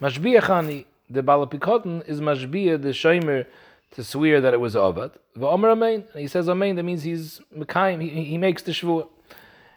Mashbiachani, 0.00 0.86
the 1.10 1.22
Bala 1.22 1.46
Pikodin 1.46 2.08
is 2.08 2.20
Mashbiach, 2.20 2.82
the 2.82 2.90
Shomer, 2.90 3.46
to 3.90 4.04
swear 4.04 4.40
that 4.40 4.54
it 4.54 4.60
was 4.60 4.74
Avad. 4.74 5.12
V'Omer 5.36 5.72
Amen, 5.72 6.04
he 6.14 6.28
says 6.28 6.48
Amen, 6.48 6.76
that 6.76 6.84
means 6.84 7.02
he's 7.02 7.40
Mekayim, 7.54 8.00
he, 8.00 8.24
he 8.24 8.38
makes 8.38 8.62
the 8.62 8.72
Shvuah. 8.72 9.08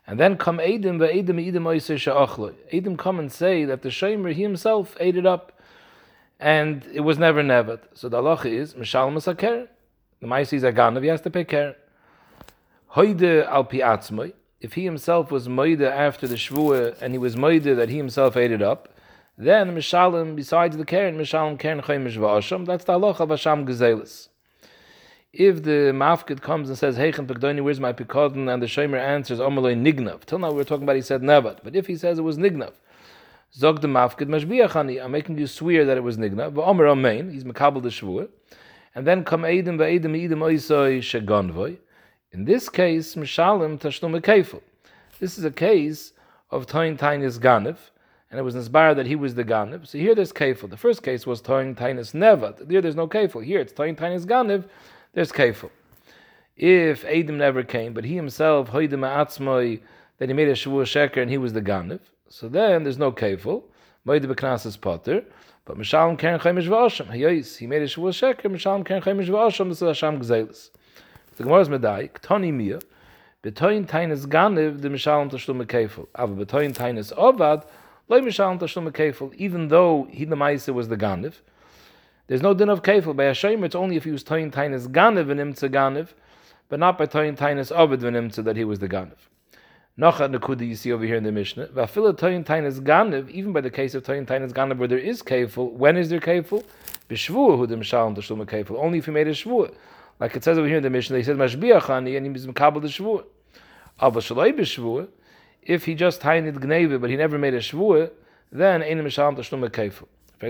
And 0.06 0.20
then 0.20 0.38
come 0.38 0.60
Edim, 0.60 1.00
Edim 1.00 1.44
Edim 1.44 1.64
Oiser 1.64 1.98
Sha'achle. 1.98 2.54
Edim 2.72 2.98
come 2.98 3.20
and 3.20 3.32
say 3.32 3.66
that 3.66 3.82
the 3.82 3.90
Shomer, 3.90 4.32
he 4.32 4.44
himself 4.44 4.96
ate 5.00 5.18
it 5.18 5.26
up, 5.26 5.52
and 6.40 6.86
it 6.94 7.02
was 7.02 7.18
never 7.18 7.42
nevet. 7.42 7.80
So 7.94 8.10
the 8.10 8.22
halacha 8.22 8.46
is, 8.46 8.74
Mishal 8.76 9.12
Masaker, 9.12 9.68
the 10.22 10.28
Maisi 10.28 10.54
is 10.54 10.64
a 10.64 10.72
Ganav, 10.72 11.02
he 11.02 11.08
has 11.08 11.22
to 11.22 11.30
pay 11.30 11.44
care. 11.44 11.76
Hoide 12.96 13.46
al 13.48 13.68
if 14.62 14.74
he 14.74 14.86
himself 14.86 15.32
was 15.32 15.48
Moide 15.48 15.90
after 15.90 16.28
the 16.28 16.36
Shvuah, 16.36 17.02
and 17.02 17.14
he 17.14 17.18
was 17.18 17.36
Moide 17.36 17.76
that 17.76 17.90
he 17.90 17.98
himself 17.98 18.38
ate 18.38 18.52
it 18.52 18.62
up, 18.62 18.90
then 19.38 19.76
Mishalim, 19.76 20.36
besides 20.36 20.78
the 20.78 20.86
keren 20.86 21.18
Mishalim 21.18 21.60
keren 21.60 21.82
Chaimish 21.82 22.18
Va'asham, 22.18 22.66
that's 22.66 22.86
the 22.86 22.94
halacha 22.94 23.22
of 23.22 23.30
Hasham 23.30 23.68
Gezelis 23.68 24.30
if 25.34 25.64
the 25.64 25.92
mafkid 25.92 26.42
comes 26.42 26.70
and 26.70 26.78
says, 26.78 26.96
Heichen 26.96 27.26
Pekdoni, 27.26 27.64
where's 27.64 27.80
my 27.80 27.92
Pekodin? 27.92 28.54
And 28.54 28.62
the 28.62 28.68
Shomer 28.68 29.00
answers, 29.00 29.40
Omaloi 29.40 29.76
Nignav. 29.76 30.26
Till 30.26 30.38
now 30.38 30.52
we 30.52 30.62
are 30.62 30.64
talking 30.64 30.84
about 30.84 30.96
he 30.96 31.02
said 31.02 31.24
Nevat. 31.24 31.60
But 31.64 31.76
if 31.76 31.88
he 31.88 31.96
says 31.96 32.20
it 32.20 32.22
was 32.22 32.38
Nignav, 32.38 32.74
Zog 33.52 33.82
the 33.82 33.88
mafkid 33.88 34.28
Mashbiachani, 34.28 35.04
I'm 35.04 35.12
making 35.12 35.40
you 35.40 35.48
swear 35.48 35.86
that 35.86 35.98
it 35.98 36.04
was 36.04 36.18
Nignav. 36.18 36.56
Omer 36.56 36.86
Amein, 36.86 37.32
he's 37.32 37.44
Makabal 37.44 37.82
the 37.82 37.90
Shvuah. 37.90 38.30
And 38.94 39.08
then 39.08 39.24
come 39.24 39.42
Eidim 39.42 39.78
Va'edim 39.78 40.12
Eidim 40.12 40.38
Oisoi 40.38 41.00
Shagonvoy. 41.00 41.78
In 42.34 42.46
this 42.46 42.68
case, 42.68 43.14
Mishalim 43.14 43.80
Tashlum 43.80 44.20
Kefil. 44.20 44.62
This 45.20 45.38
is 45.38 45.44
a 45.46 45.52
case 45.52 46.14
of 46.50 46.66
Toin 46.66 46.98
Tainis 46.98 47.38
Ganev, 47.38 47.78
and 48.32 48.40
it 48.40 48.42
was 48.42 48.56
inspired 48.56 48.96
that 48.96 49.06
he 49.06 49.16
was 49.16 49.36
the 49.36 49.44
Ganev. 49.44 49.86
So 49.86 50.00
here 50.00 50.16
there's 50.16 50.34
Kefil. 50.34 50.68
The 50.68 50.76
first 50.76 51.04
case 51.04 51.28
was 51.28 51.42
Toin 51.42 51.76
Tainis 51.76 52.16
Nevat. 52.16 52.72
Here 52.72 52.82
there's 52.82 52.96
no 52.96 53.08
Kefil. 53.08 53.46
Here 53.46 53.60
it's 53.60 53.72
Toin 53.72 53.96
Tainis 53.96 54.26
Ganev, 54.26 54.64
there's 55.14 55.32
kefil. 55.32 55.70
If 56.58 57.06
Adam 57.06 57.38
never 57.38 57.62
came, 57.62 57.94
but 57.94 58.04
he 58.04 58.16
himself 58.16 58.72
hoidim 58.72 59.02
atzmoi 59.02 59.82
that 60.18 60.28
he 60.28 60.34
made 60.34 60.48
a 60.48 60.54
shavua 60.54 60.86
sheker 60.86 61.22
and 61.22 61.30
he 61.30 61.38
was 61.38 61.54
the 61.54 61.62
ganiv, 61.62 62.00
so 62.30 62.50
then 62.50 62.82
there's 62.82 62.98
no 62.98 63.12
kefil. 63.12 63.62
Moed 64.08 64.26
beknasis 64.26 64.82
potter. 64.82 65.24
But 65.66 65.78
Mishalom 65.78 66.18
Keren 66.18 66.40
Chaimish 66.40 66.68
V'Osham. 66.68 67.14
He 67.14 67.68
made 67.68 67.84
a 67.84 67.86
Shavuot 67.86 68.36
Sheker, 68.36 68.52
Mishalom 68.52 68.84
Keren 68.86 69.02
Chaimish 69.04 69.30
V'Osham, 69.30 69.70
this 69.70 69.82
is 69.82 69.88
Hashem 69.88 70.20
Gzelis. 70.20 70.72
The 71.36 71.44
Gemara 71.44 71.62
is 71.62 71.70
Medai, 71.70 72.12
Ktoni 72.12 72.54
Mia, 72.54 72.80
Betoin 73.44 73.88
Tainis 73.88 74.26
Ganiv, 74.26 74.82
the 74.82 74.90
Mishalom 74.90 75.32
Tashlum 75.32 75.66
Kefil. 75.66 76.08
Ava 76.18 76.46
Betoin 76.46 76.74
Tainis 76.76 77.12
Ovad, 77.14 77.66
Loi 78.08 78.20
Mishalom 78.20 78.60
Tashlum 78.60 78.92
Kefil, 78.92 79.34
even 79.36 79.70
though 79.70 80.08
he 80.12 80.26
the 80.26 80.36
Maisa 80.36 80.74
was 80.74 80.90
the 80.90 80.98
Ganiv, 80.98 81.34
there's 82.28 82.42
no 82.42 82.54
din 82.54 82.70
of 82.70 82.84
kefil 82.84 83.16
by 83.16 83.26
Hashem. 83.26 83.64
It's 83.66 83.76
only 83.76 83.98
if 83.98 84.06
he 84.06 84.12
was 84.12 84.24
toyin 84.24 84.50
tainis 84.50 84.88
ganiv 84.88 85.30
and 85.30 85.42
imtza 85.42 85.70
ganiv, 85.70 86.14
but 86.70 86.80
not 86.80 86.98
by 86.98 87.06
toyin 87.06 87.38
tainis 87.38 87.70
ovid 87.76 88.02
and 88.04 88.16
imtza 88.16 88.44
that 88.46 88.56
he 88.56 88.64
was 88.64 88.80
the 88.80 88.88
ganiv. 88.88 89.18
Nocha 90.00 90.34
nekuda 90.34 90.66
you 90.66 90.76
see 90.76 90.94
over 90.94 91.04
here 91.04 91.18
in 91.18 91.24
the 91.26 91.34
Mishnah. 91.34 91.68
Vafila 91.68 92.18
toyin 92.18 92.46
tainis 92.46 92.80
ganiv, 92.80 93.30
even 93.30 93.52
by 93.52 93.60
the 93.60 93.70
case 93.70 93.94
of 93.94 94.04
toyin 94.04 94.26
tainis 94.26 94.54
ganiv 94.54 94.78
where 94.78 94.88
there 94.88 94.98
is 94.98 95.22
kefil. 95.22 95.74
When 95.74 95.98
is 95.98 96.10
there 96.10 96.22
kefil? 96.22 96.64
B'shvuah 97.10 97.58
hu 97.58 97.68
dem 97.68 97.82
shalom 97.82 98.16
tashlum 98.16 98.46
kefil. 98.46 98.82
Only 98.82 99.00
if 99.00 99.06
he 99.06 99.12
made 99.12 99.28
a 99.28 99.32
shvuah. 99.32 99.76
Like 100.20 100.36
it 100.36 100.44
says 100.44 100.58
over 100.58 100.68
here 100.68 100.78
in 100.78 100.84
the 100.84 100.90
Mishnah, 100.90 101.18
he 101.18 101.24
says 101.24 101.38
mashbiachani 101.38 102.16
and 102.16 102.26
he 102.26 102.32
was 102.32 102.46
mekabel 102.48 102.82
the 102.82 102.88
shvuah. 102.88 103.26
Ava 104.02 104.20
shaloi. 104.20 105.08
If 105.62 105.86
he 105.86 105.96
just 105.96 106.22
tainid 106.22 106.58
gneva 106.58 107.00
but 107.00 107.10
he 107.10 107.16
never 107.16 107.38
made 107.38 107.54
a 107.54 107.60
shvuah, 107.60 108.12
then 108.52 108.84
ein 108.84 109.00
mishalom 109.00 109.38
tashlum 109.38 109.70
kefil. 109.70 110.08
How 110.42 110.50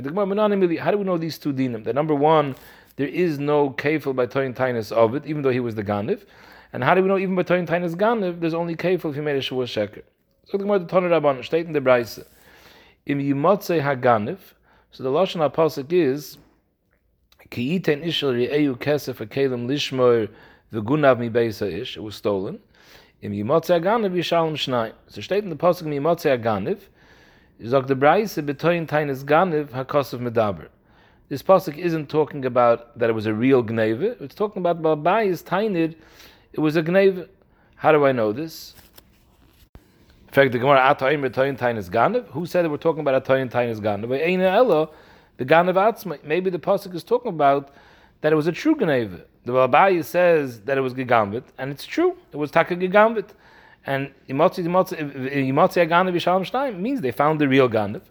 do 0.91 0.98
we 0.98 1.03
know 1.03 1.17
these 1.20 1.38
two 1.38 1.53
dinim? 1.53 1.84
That 1.84 1.93
number 1.93 2.15
one, 2.15 2.55
there 2.96 3.08
is 3.08 3.38
no 3.38 3.70
kefil 3.70 4.15
by 4.15 4.25
Toyin 4.25 4.55
Tainus 4.55 4.91
of 4.91 5.13
it, 5.13 5.25
even 5.27 5.43
though 5.43 5.51
he 5.51 5.60
was 5.60 5.75
the 5.75 5.84
Ganiv. 5.84 6.25
And 6.72 6.84
how 6.84 6.96
do 6.96 7.03
we 7.03 7.08
know 7.08 7.20
even 7.20 7.36
by 7.36 7.43
Toyin 7.43 7.67
Tainus 7.67 7.93
Ganiv, 7.96 8.39
there's 8.39 8.55
only 8.55 8.75
kefil 8.75 9.12
if 9.12 9.15
he 9.15 9.22
made 9.22 9.36
a 9.36 9.39
Shavuot 9.39 9.67
Sheker? 9.67 10.01
So 10.46 10.58
the 10.58 10.63
Gemara 10.63 10.79
the 10.79 10.88
Toner 10.88 11.10
Rabban, 11.10 11.46
state 11.46 11.67
in 11.67 11.74
the 11.74 11.82
Braise, 11.82 12.20
Im 13.05 13.20
Yimotze 13.20 13.82
HaGaniv, 13.82 14.39
so 14.91 15.03
the 15.03 15.10
Lashon 15.10 15.48
HaPasuk 15.48 15.91
is, 15.93 16.38
Ki 17.53 17.79
yiten 17.79 18.01
ri'eyu 18.01 18.75
kesef 18.79 19.19
ha'kelim 19.19 19.67
lishmor 19.67 20.27
v'gunav 20.74 21.19
mi 21.19 21.29
beisa 21.29 21.72
ish, 21.72 21.98
it 21.98 22.01
was 22.01 22.15
stolen. 22.15 22.60
Im 23.22 23.31
Yimotze 23.31 23.79
HaGaniv 23.79 24.12
yishalem 24.12 24.53
shnai. 24.53 24.91
So 25.07 25.22
state 25.22 25.43
in 25.43 25.51
the 25.51 25.55
Pasuk, 25.55 25.83
Im 25.83 25.91
Yimotze 25.91 26.36
HaGaniv, 26.36 26.79
Zog 27.63 27.88
the 27.88 27.95
Braise 27.95 28.36
betoin 28.38 28.88
tainis 28.88 29.24
ganiv 29.24 29.67
hakosov 29.67 30.19
medaber. 30.19 30.67
This 31.29 31.43
pasuk 31.43 31.77
isn't 31.77 32.10
talking 32.10 32.43
about 32.43 32.98
that 32.98 33.10
it 33.10 33.13
was 33.13 33.27
a 33.27 33.33
real 33.33 33.63
gneva. 33.63 34.19
It's 34.22 34.36
talking 34.36 34.62
about 34.62 34.81
babayis 34.81 35.43
tainid. 35.43 35.95
It 36.51 36.60
was 36.60 36.75
a 36.75 36.83
gneva. 36.83 37.29
How 37.75 37.91
do 37.91 38.05
I 38.05 38.12
know 38.12 38.33
this? 38.33 38.74
In 40.27 40.33
fact, 40.33 40.51
the 40.51 40.60
Gemara 40.60 40.79
atoim 40.79 41.22
betoin 41.22 41.57
tainis 41.57 41.89
ganiv. 41.89 42.25
Who 42.31 42.45
said 42.45 42.65
that 42.65 42.69
we're 42.69 42.77
talking 42.77 43.01
about 43.01 43.24
atoim 43.24 43.51
tainis 43.51 43.79
ganiv? 43.79 44.07
Eina 44.07 44.51
elo 44.55 44.91
the 45.37 45.45
ganiv 45.45 45.75
atzma. 45.75 46.23
Maybe 46.23 46.49
the 46.49 46.59
pasuk 46.59 46.93
is 46.95 47.03
talking 47.03 47.29
about 47.29 47.73
that 48.21 48.31
it 48.31 48.35
was 48.35 48.47
a 48.47 48.51
true 48.51 48.75
gneva. 48.75 49.23
The 49.45 49.51
babayis 49.51 50.05
says 50.05 50.61
that 50.61 50.77
it 50.77 50.81
was 50.81 50.93
gigambit, 50.93 51.43
and 51.57 51.71
it's 51.71 51.85
true. 51.85 52.15
It 52.31 52.37
was 52.37 52.51
taka 52.51 52.75
gigambit. 52.75 53.29
And 53.85 54.13
Imotzi 54.29 54.63
Aganav 54.63 56.13
Yishalom 56.13 56.49
Shnayim 56.49 56.79
means 56.79 57.01
they 57.01 57.11
found 57.11 57.41
the 57.41 57.49
real 57.49 57.67
Ganav. 57.67 58.01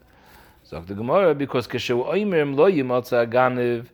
So 0.64 0.80
the 0.80 0.92
Gemara, 0.92 1.34
because 1.34 1.66
Keshu 1.66 2.04
Oimerim 2.06 2.54
Lo 2.54 2.70
Yimotzi 2.70 3.26
Aganav, 3.26 3.86
it 3.86 3.90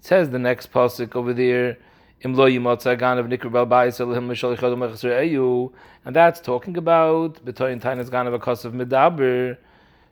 says 0.00 0.30
the 0.30 0.40
next 0.40 0.72
pasuk 0.72 1.14
over 1.14 1.32
there, 1.32 1.78
Im 2.22 2.34
Lo 2.34 2.48
Yimotzi 2.48 2.96
Aganav 2.98 3.28
Nikr 3.28 3.52
Bel 3.52 3.64
Bayis 3.64 4.00
Elohim 4.00 4.26
Mishal 4.26 4.56
Yichad 4.56 4.76
Mechasr 4.76 5.12
Eyu, 5.20 5.72
and 6.04 6.16
that's 6.16 6.40
talking 6.40 6.76
about 6.76 7.44
Betoyin 7.44 7.80
Tainas 7.80 8.10
Ganav 8.10 8.36
Akos 8.36 8.64
of 8.64 8.72
Medaber. 8.72 9.56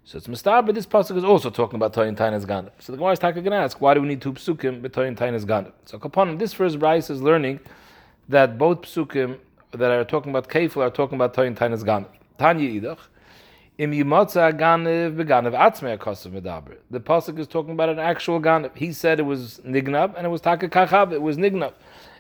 So 0.08 0.16
it's 0.16 0.26
Mistaber, 0.26 0.72
this 0.72 0.86
pasuk 0.86 1.18
is 1.18 1.22
also 1.22 1.50
talking 1.50 1.76
about 1.76 1.92
Toyin 1.92 2.16
Tainas 2.16 2.46
Ganav. 2.46 2.70
So 2.78 2.92
the 2.92 2.96
Gemara 2.96 3.12
is 3.12 3.18
going 3.18 3.44
to 3.44 3.52
ask, 3.52 3.78
why 3.78 3.92
do 3.92 4.00
we 4.00 4.08
need 4.08 4.22
two 4.22 4.32
psukim 4.32 4.80
Betoyin 4.80 5.14
Tainas 5.14 5.44
Ganav? 5.44 5.72
So 5.84 5.98
upon 6.00 6.38
this 6.38 6.54
first 6.54 6.78
Bryce 6.78 7.10
is 7.10 7.20
learning 7.20 7.60
that 8.30 8.56
both 8.56 8.80
psukim 8.80 9.36
that 9.72 9.90
are 9.90 10.04
talking 10.06 10.30
about 10.30 10.48
kefil 10.48 10.78
are 10.78 10.88
talking 10.88 11.16
about 11.16 11.34
toyin 11.34 11.54
tainas 11.54 11.84
ganav. 11.84 12.06
Tanya 12.38 12.80
idach. 12.80 13.00
Im 13.76 13.92
yimotza 13.92 14.50
ganav 14.58 15.14
beganav 15.14 15.52
atzmei 15.52 15.98
akosav 15.98 16.32
medaber. 16.32 16.78
The 16.90 17.00
pasuk 17.00 17.38
is 17.38 17.46
talking 17.46 17.72
about 17.72 17.90
an 17.90 17.98
actual 17.98 18.40
ganav. 18.40 18.74
He 18.74 18.94
said 18.94 19.20
it 19.20 19.24
was 19.24 19.60
nignab 19.62 20.14
and 20.16 20.26
it 20.26 20.30
was 20.30 20.40
taka 20.40 20.70
kachav. 20.70 21.12
It 21.12 21.20
was 21.20 21.36
nignab, 21.36 21.74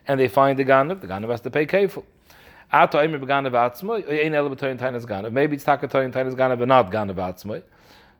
and 0.06 0.20
they 0.20 0.28
find 0.28 0.58
the 0.58 0.64
Ganav, 0.66 1.00
the 1.00 1.06
Ganav 1.06 1.30
has 1.30 1.40
to 1.40 1.50
pay 1.50 1.64
kefil. 1.64 2.04
Maybe 2.70 2.84
it's 2.84 3.24
Takatoyin 5.64 6.12
Tainas 6.12 6.34
Ganav, 6.34 6.58
but 6.58 6.68
not 6.68 6.90
Ganav 6.90 7.14
Atzmoy. 7.14 7.62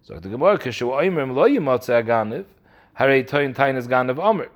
So 0.02 0.19
the 0.19 0.31
Gemara, 0.31 0.59
Kishu 0.59 0.88
Eimer 0.90 1.35
Lo 1.35 1.47
Yimotze 1.47 2.02
Ganav, 2.02 2.47
Harei 2.99 3.28
Toyin 3.28 3.55
Tainas 3.55 3.87
Ganav 3.87 4.19
Omer. 4.19 4.49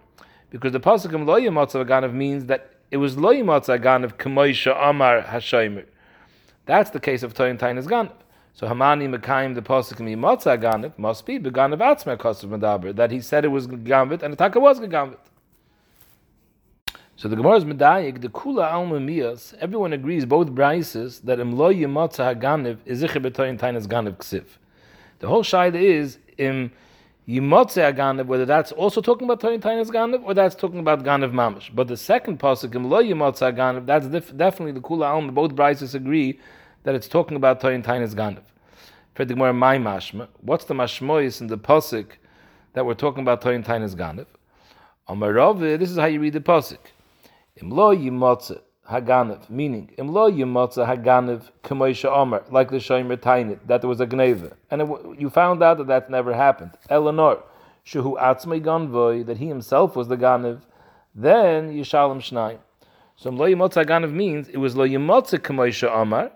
Because 0.48 0.72
the 0.72 0.80
Pasukim 0.80 1.26
Lo 1.26 1.38
Yimotze 1.38 2.10
means 2.14 2.46
that 2.46 2.70
it 2.90 2.96
was 2.96 3.18
Lo 3.18 3.34
Yimotze 3.34 3.78
Ganav 3.82 4.14
Kemoisha 4.16 4.74
Amar 4.82 5.20
Hashomer. 5.24 5.84
That's 6.64 6.88
the 6.88 7.00
case 7.00 7.22
of 7.22 7.34
Toyin 7.34 7.58
Tainas 7.58 7.84
Ganav. 7.84 8.12
So 8.54 8.66
Hamani 8.66 9.14
Mekayim 9.14 9.54
the 9.54 9.60
Pasukim 9.60 10.08
Yimotze 10.08 10.58
Ganav 10.58 10.98
must 10.98 11.26
be 11.26 11.38
Beganav 11.38 11.80
Atzmoy 11.80 12.16
Kosav 12.16 12.48
Medaber, 12.48 12.96
that 12.96 13.10
he 13.10 13.20
said 13.20 13.44
it 13.44 13.48
was 13.48 13.66
Gambit 13.66 14.22
and 14.22 14.32
the 14.32 14.38
Taka 14.38 14.58
was 14.58 14.80
Gambit. 14.80 15.18
So 17.22 17.28
the 17.28 17.36
Gemara 17.36 17.54
is 17.54 17.64
medayik 17.64 18.20
the 18.20 18.28
kula 18.28 18.72
alma 18.72 18.98
mias. 18.98 19.54
Everyone 19.60 19.92
agrees, 19.92 20.26
both 20.26 20.48
brises, 20.48 21.22
that 21.22 21.38
im 21.38 21.56
lo 21.56 21.72
yimotza 21.72 22.34
haganev 22.34 22.78
is 22.84 23.00
icher 23.04 23.24
betoyin 23.24 23.56
tainas 23.56 23.86
ganev 23.86 24.16
ksiv. 24.16 24.42
The 25.20 25.28
whole 25.28 25.44
shaila 25.44 25.80
is 25.80 26.18
im 26.36 26.72
yimotza 27.28 27.94
haganev 27.94 28.26
whether 28.26 28.44
that's 28.44 28.72
also 28.72 29.00
talking 29.00 29.30
about 29.30 29.40
toyin 29.40 29.60
tainas 29.60 29.90
ganev 29.90 30.24
or 30.24 30.34
that's 30.34 30.56
talking 30.56 30.80
about 30.80 31.04
ganev 31.04 31.30
mamish. 31.30 31.72
But 31.72 31.86
the 31.86 31.96
second 31.96 32.40
pasuk 32.40 32.74
im 32.74 32.90
lo 32.90 33.00
yimotza 33.00 33.54
haganev 33.54 33.86
that's 33.86 34.08
def- 34.08 34.36
definitely 34.36 34.72
the 34.72 34.80
kula 34.80 35.06
alma. 35.06 35.30
Both 35.30 35.54
brises 35.54 35.94
agree 35.94 36.40
that 36.82 36.96
it's 36.96 37.06
talking 37.06 37.36
about 37.36 37.60
toyin 37.60 37.84
tainas 37.84 38.16
ganev. 38.16 38.42
For 39.14 39.24
the 39.24 39.34
Gemara, 39.34 39.52
my 39.52 39.78
mashma. 39.78 40.26
What's 40.40 40.64
the 40.64 40.74
mashmois 40.74 41.40
in 41.40 41.46
the 41.46 41.56
pasuk 41.56 42.06
that 42.72 42.84
we're 42.84 42.94
talking 42.94 43.22
about 43.22 43.42
toyin 43.42 43.64
tainas 43.64 43.94
ganev? 43.94 44.26
Amarav, 45.08 45.60
this 45.78 45.88
is 45.88 45.98
how 45.98 46.06
you 46.06 46.18
read 46.18 46.32
the 46.32 46.40
pasuk. 46.40 46.78
Imlo 47.60 47.94
yimotze 47.94 48.60
haganev, 48.90 49.50
meaning 49.50 49.90
imlo 49.98 50.30
yimotze 50.32 50.86
haganev 50.86 51.50
k'moisha 51.62 52.10
omer, 52.10 52.42
like 52.50 52.70
the 52.70 52.78
shomer 52.78 53.18
tainit, 53.18 53.58
that 53.66 53.82
there 53.82 53.90
was 53.90 54.00
a 54.00 54.06
gneva, 54.06 54.54
and 54.70 54.80
it, 54.80 54.88
you 55.18 55.28
found 55.28 55.62
out 55.62 55.76
that 55.76 55.86
that 55.86 56.08
never 56.08 56.32
happened. 56.32 56.70
Eleanor, 56.88 57.42
shehu 57.84 58.18
atzmei 58.18 58.58
ganvoy, 58.58 59.26
that 59.26 59.36
he 59.36 59.48
himself 59.48 59.94
was 59.94 60.08
the 60.08 60.16
ganev, 60.16 60.62
then 61.14 61.70
yishalem 61.74 62.22
shnayim. 62.22 62.58
So 63.16 63.30
imlo 63.30 63.54
yimotze 63.54 63.84
haganev 63.84 64.10
means 64.10 64.48
it 64.48 64.56
was 64.56 64.74
lo 64.74 64.88
yimotze 64.88 65.38
k'moisha 65.38 65.90
omer, 65.94 66.32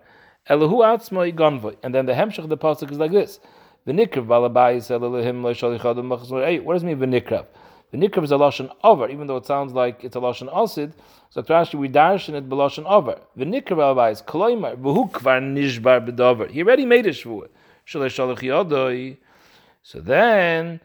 elahu 0.50 0.84
atzmei 0.84 1.34
ganvoy, 1.34 1.76
and 1.82 1.94
then 1.94 2.04
the 2.04 2.12
hemshach 2.12 2.40
of 2.40 2.50
the 2.50 2.58
pasuk 2.58 2.92
is 2.92 2.98
like 2.98 3.12
this. 3.12 3.40
V'nikrav 3.86 4.26
balabayis 4.26 4.90
elohim 4.90 5.42
lo 5.42 5.54
shalichadam 5.54 6.08
machzor. 6.08 6.44
Hey, 6.44 6.58
what 6.58 6.74
does 6.74 6.82
it 6.82 6.86
mean 6.86 6.98
v'nikrav? 6.98 7.46
The 7.92 7.98
nikrav 7.98 8.24
is 8.24 8.32
a 8.32 8.36
lashon 8.36 8.70
over, 8.82 9.08
even 9.08 9.26
though 9.28 9.36
it 9.36 9.46
sounds 9.46 9.72
like 9.72 10.02
it's 10.02 10.16
a 10.16 10.18
lashon 10.18 10.48
asid. 10.52 10.92
So 11.30 11.42
Rashi 11.42 11.74
we 11.74 11.88
darshan 11.88 12.34
it 12.34 12.48
b'lashon 12.48 12.84
over. 12.84 13.20
The 13.36 13.44
nikrav 13.44 13.78
albayis 13.78 14.24
kloimer 14.24 14.76
v'hu 14.76 15.10
kvar 15.12 15.40
nishbar 15.40 16.04
b'dover. 16.08 16.50
He 16.50 16.62
already 16.62 16.84
made 16.84 17.06
a 17.06 17.10
shvuah. 17.10 17.48
Shalei 17.86 18.08
shalach 18.08 18.40
yodoi. 18.40 19.18
So 19.82 20.00
then 20.00 20.80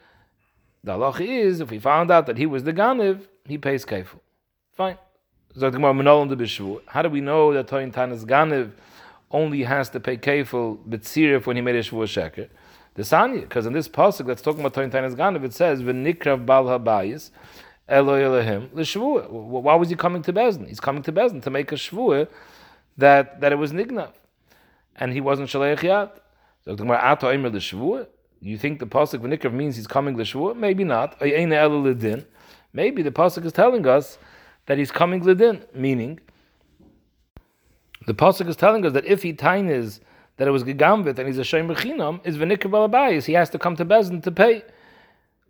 the 0.84 0.92
halach 0.94 1.22
is 1.22 1.60
if 1.60 1.72
we 1.72 1.80
found 1.80 2.12
out 2.12 2.28
that 2.28 2.38
he 2.38 2.46
was 2.46 2.64
the 2.64 2.74
ganiv, 2.74 3.28
he 3.46 3.58
pays 3.58 3.84
kefil. 3.84 4.20
Fine. 4.74 4.98
How 5.60 5.70
do 5.70 5.80
we 5.80 7.22
know 7.22 7.54
that 7.54 7.68
Toyin 7.68 7.92
Tanas 7.92 8.24
ganiv 8.26 8.72
only 9.32 9.64
has 9.64 9.90
to 9.90 10.00
pay 10.00 10.18
kefil 10.18 10.78
b'tzirif 10.88 11.46
when 11.48 11.56
he 11.56 11.62
made 11.62 11.76
a 11.76 11.80
shvuah 11.80 12.06
sheker? 12.06 12.48
The 12.96 13.04
Sanya, 13.04 13.42
because 13.42 13.66
in 13.66 13.74
this 13.74 13.88
pasuk 13.88 14.26
that's 14.26 14.42
talking 14.42 14.60
about 14.60 14.74
Toyin 14.74 14.92
Tainas 14.92 15.16
Ganav, 15.16 15.44
it 15.44 15.54
says 15.54 15.82
v'nikrav 15.82 16.46
bal 16.46 16.66
habayis 16.66 17.32
Eloi 17.88 18.24
Elohim 18.24 18.70
l'shvua. 18.74 19.30
Why 19.30 19.76
was 19.76 19.90
he 19.90 19.96
coming 19.96 20.22
to 20.24 20.34
Bezdin? 20.34 20.68
He's 20.68 20.80
coming 20.80 21.02
to 21.04 21.12
Bezdin 21.12 21.42
to 21.44 21.50
make 21.50 21.72
a 21.72 21.76
shvua 21.76 22.28
that 22.98 23.40
that 23.42 23.52
it 23.52 23.56
was 23.56 23.72
nignav, 23.72 24.12
and 24.96 25.14
he 25.14 25.22
wasn't 25.22 25.50
shaleich 25.50 25.80
yad. 25.80 26.12
So 26.66 26.72
the 26.72 26.84
Gemara 26.84 27.00
ato 27.00 27.28
imer 27.28 27.52
l'shvua. 27.54 28.08
You 28.42 28.58
think 28.58 28.80
the 28.80 28.88
pasuk 28.88 29.20
v'nikrav 29.20 29.54
means 29.54 29.76
he's 29.76 29.88
coming 29.88 30.18
l'shvua? 30.18 30.56
Maybe 30.56 30.84
not. 30.84 31.20
Maybe 31.22 33.02
the 33.04 33.12
pasuk 33.12 33.46
is 33.46 33.52
telling 33.54 33.86
us 33.86 34.18
that 34.66 34.78
he's 34.78 34.92
coming 34.92 35.24
l'din, 35.24 35.64
meaning 35.74 36.20
the 38.06 38.14
pasuk 38.14 38.48
is 38.48 38.56
telling 38.56 38.86
us 38.86 38.94
that 38.94 39.06
if 39.06 39.24
he 39.24 39.34
tainas 39.34 40.00
that 40.38 40.48
it 40.48 40.52
was 40.52 40.64
Gigambit 40.64 41.18
and 41.18 41.28
he's 41.28 41.38
a 41.38 41.44
Shem 41.44 41.68
Rechinam, 41.68 42.26
is 42.26 42.38
Venikr 42.38 42.70
Balabayis. 42.70 43.26
He 43.26 43.34
has 43.34 43.50
to 43.52 43.60
come 43.60 43.76
to 43.76 43.86
Bezin 43.86 44.24
to 44.24 44.32
pay. 44.32 44.64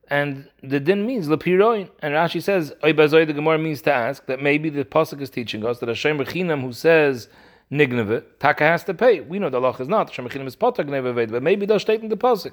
And 0.09 0.49
the 0.61 0.79
din 0.79 1.05
means 1.05 1.27
Lepiroin. 1.27 1.89
And 2.01 2.13
Rashi 2.13 2.41
says, 2.41 2.73
Oy 2.83 2.91
Bazoy, 2.91 3.25
the 3.25 3.33
Gemara 3.33 3.57
means 3.57 3.81
to 3.83 3.93
ask 3.93 4.25
that 4.25 4.41
maybe 4.41 4.69
the 4.69 4.83
Pasuk 4.83 5.21
is 5.21 5.29
teaching 5.29 5.65
us 5.65 5.79
that 5.79 5.89
a 5.89 5.95
Shem 5.95 6.17
Rechinam 6.17 6.61
who 6.61 6.73
says 6.73 7.29
Nigneve, 7.71 8.23
Taka 8.39 8.65
has 8.65 8.83
to 8.83 8.93
pay. 8.93 9.21
We 9.21 9.39
know 9.39 9.49
the 9.49 9.57
Allah 9.57 9.75
is 9.79 9.87
not. 9.87 10.13
Shem 10.13 10.27
Rechinam 10.27 10.47
is 10.47 10.55
Potter 10.57 10.83
Gneve 10.83 11.31
but 11.31 11.41
maybe 11.41 11.65
they'll 11.65 11.79
state 11.79 12.01
in 12.01 12.09
the 12.09 12.17
Pasuk 12.17 12.51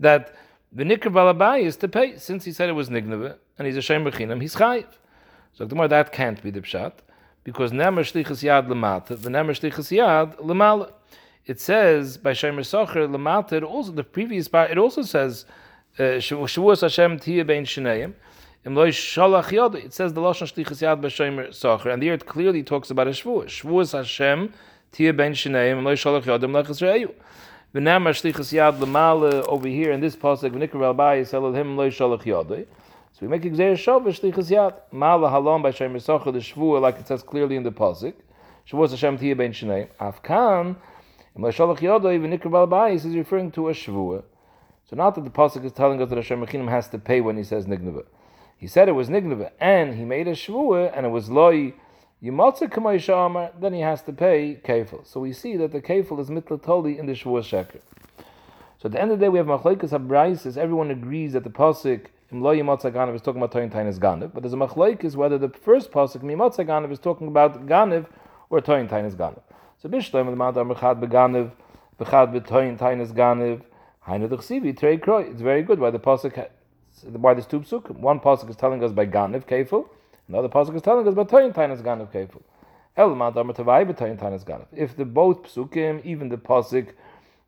that 0.00 0.34
the 0.74 1.60
is 1.60 1.76
to 1.76 1.88
pay, 1.88 2.16
since 2.16 2.44
he 2.44 2.52
said 2.52 2.68
it 2.68 2.72
was 2.72 2.88
Nigneve, 2.88 3.36
and 3.58 3.66
he's 3.66 3.76
a 3.76 3.82
Shem 3.82 4.04
Rechinam, 4.04 4.40
he's 4.40 4.56
Chayiv. 4.56 4.86
So 5.52 5.64
the 5.66 5.74
more 5.74 5.88
that 5.88 6.12
can't 6.12 6.42
be 6.42 6.50
the 6.50 6.62
Pshat, 6.62 6.92
because 7.44 7.72
Nemer 7.72 8.00
Shlichas 8.00 8.42
Yad 8.42 8.68
Lamata, 8.68 9.20
the 9.20 9.28
Nemer 9.28 9.50
Shlichas 9.50 9.90
Yad 9.96 10.36
Lamala 10.38 10.92
it 11.46 11.60
says 11.60 12.16
by 12.16 12.32
Shemer 12.32 12.60
Socher 12.60 13.08
Lamata, 13.08 13.52
it 13.52 13.62
also 13.62 13.92
the 13.92 14.04
previous 14.04 14.48
part, 14.48 14.70
it 14.70 14.78
also 14.78 15.02
says 15.02 15.44
uh, 15.98 16.02
Shavuos 16.02 16.80
Hashem 16.82 17.18
Tia 17.18 17.44
Bein 17.44 17.64
Shneim. 17.64 18.14
It 18.64 19.92
says 19.92 20.12
the 20.12 20.20
Lashon 20.20 20.46
Shlichus 20.46 20.80
Yad 20.82 21.00
b'Shemer 21.00 21.48
Socher, 21.48 21.92
and 21.92 22.00
there 22.00 22.14
it 22.14 22.26
clearly 22.26 22.62
talks 22.62 22.90
about 22.90 23.08
a 23.08 23.10
Shavuos. 23.10 23.46
Shavuos 23.46 23.92
Hashem 23.92 24.52
Tia 24.92 25.12
Bein 25.12 25.32
Shneim 25.32 25.78
and 25.78 25.84
Lo 25.84 25.94
Shalach 25.94 26.22
Yodim 26.22 26.52
Lechus 26.52 26.80
Re'yu. 26.80 27.12
V'nam 27.74 28.04
Shlichus 28.10 28.52
Yad 28.52 28.78
Lamala 28.78 29.44
over 29.48 29.66
here 29.66 29.90
in 29.90 30.00
this 30.00 30.14
pasuk 30.14 30.52
V'nikra 30.52 30.80
Rabbi 30.80 31.24
Elohim 31.32 31.76
Lo 31.76 31.90
Shalach 31.90 32.22
Yodai. 32.22 32.66
So 33.14 33.18
we 33.22 33.26
make 33.28 33.42
Gzeir 33.42 33.72
Shav 33.72 34.04
Shlichus 34.04 34.48
Yad 34.48 34.74
Mala 34.92 35.28
Halom 35.28 35.60
by 35.62 35.72
Shemer 35.72 35.96
Socher 35.96 36.32
the 36.32 36.38
Shavuos 36.38 36.80
like 36.80 37.00
it 37.00 37.08
says 37.08 37.24
clearly 37.24 37.56
in 37.56 37.64
the 37.64 37.72
pasuk. 37.72 38.14
Shavuos 38.70 38.90
Hashem 38.90 39.18
Tia 39.18 39.34
Bein 39.34 39.52
Shneim. 39.52 39.88
Afkan 40.00 40.76
and 41.34 41.44
Shalach 41.44 41.78
Yodoi 41.78 42.20
v'nikr 42.20 42.50
balbayis 42.50 43.06
is 43.06 43.14
referring 43.16 43.50
to 43.52 43.68
a 43.68 43.72
shvua. 43.72 44.22
So 44.88 44.96
not 44.96 45.14
that 45.14 45.24
the 45.24 45.30
pasuk 45.30 45.64
is 45.64 45.72
telling 45.72 46.02
us 46.02 46.10
that 46.10 46.16
Hashem 46.16 46.44
Mechinim 46.44 46.68
has 46.68 46.88
to 46.88 46.98
pay 46.98 47.22
when 47.22 47.38
he 47.38 47.42
says 47.42 47.64
nignava. 47.64 48.04
He 48.58 48.66
said 48.66 48.88
it 48.88 48.92
was 48.92 49.08
nignava, 49.08 49.50
and 49.58 49.94
he 49.94 50.04
made 50.04 50.28
a 50.28 50.32
shvua, 50.32 50.92
and 50.94 51.06
it 51.06 51.08
was 51.08 51.30
loy 51.30 51.72
yimatza 52.22 52.70
kamay 52.70 52.96
shamar. 52.96 53.50
Then 53.58 53.72
he 53.72 53.80
has 53.80 54.02
to 54.02 54.12
pay 54.12 54.60
kefil. 54.62 55.06
So 55.06 55.20
we 55.20 55.32
see 55.32 55.56
that 55.56 55.72
the 55.72 55.80
kefil 55.80 56.20
is 56.20 56.28
mitlatoli 56.28 56.98
in 56.98 57.06
the 57.06 57.12
shvua 57.12 57.40
sheker. 57.40 57.80
So 58.78 58.86
at 58.86 58.92
the 58.92 59.00
end 59.00 59.12
of 59.12 59.18
the 59.18 59.24
day, 59.24 59.28
we 59.30 59.38
have 59.38 59.46
machlekes 59.46 59.90
habraises. 59.90 60.58
Everyone 60.58 60.90
agrees 60.90 61.32
that 61.32 61.44
the 61.44 61.50
pasuk 61.50 62.08
im 62.30 62.42
lo 62.42 62.54
yimatza 62.54 62.92
ganav 62.92 63.14
is 63.14 63.22
talking 63.22 63.40
about 63.40 63.52
toyin 63.52 63.72
tainas 63.72 63.98
ganav, 63.98 64.34
but 64.34 64.42
there's 64.42 64.52
a 64.52 64.56
machlekes 64.56 65.16
whether 65.16 65.38
the 65.38 65.48
first 65.48 65.90
pasuk 65.90 66.20
mimatza 66.20 66.66
ganav 66.66 66.92
is 66.92 66.98
talking 66.98 67.28
about 67.28 67.66
ganav 67.66 68.06
or 68.50 68.60
toyin 68.60 68.90
tainas 68.90 69.14
ganav. 69.14 69.40
So 69.82 69.88
bishloim 69.88 70.30
the 70.30 70.36
mount 70.36 70.54
amrchad 70.54 71.00
beganiv, 71.00 71.50
bechad 71.98 72.32
betoyin 72.32 72.78
tainis 72.78 73.12
ganiv, 73.12 73.62
hainu 74.06 74.28
dechsivi 74.28 74.78
trei 74.78 74.96
kroi. 74.96 75.28
It's 75.28 75.40
very 75.40 75.64
good 75.64 75.80
why 75.80 75.90
the 75.90 75.98
pasuk 75.98 76.48
why 77.02 77.34
there's 77.34 77.46
two 77.46 77.58
psukim. 77.58 77.96
One 77.96 78.20
pasuk 78.20 78.48
is 78.48 78.54
telling 78.54 78.84
us 78.84 78.92
by 78.92 79.06
ganiv 79.06 79.44
kefil, 79.44 79.88
another 80.28 80.48
pasuk 80.48 80.76
is 80.76 80.82
telling 80.82 81.08
us 81.08 81.16
by 81.16 81.24
toyin 81.24 81.52
tainis 81.52 81.82
ganiv 81.82 82.12
kefil. 82.12 82.42
El 82.96 83.16
mount 83.16 83.34
amrtavai 83.34 83.84
betoyin 83.92 84.16
tainis 84.16 84.44
ganiv. 84.44 84.66
If 84.72 84.96
the 84.96 85.04
both 85.04 85.42
psukim, 85.42 86.00
even 86.04 86.28
the 86.28 86.38
pasuk 86.38 86.90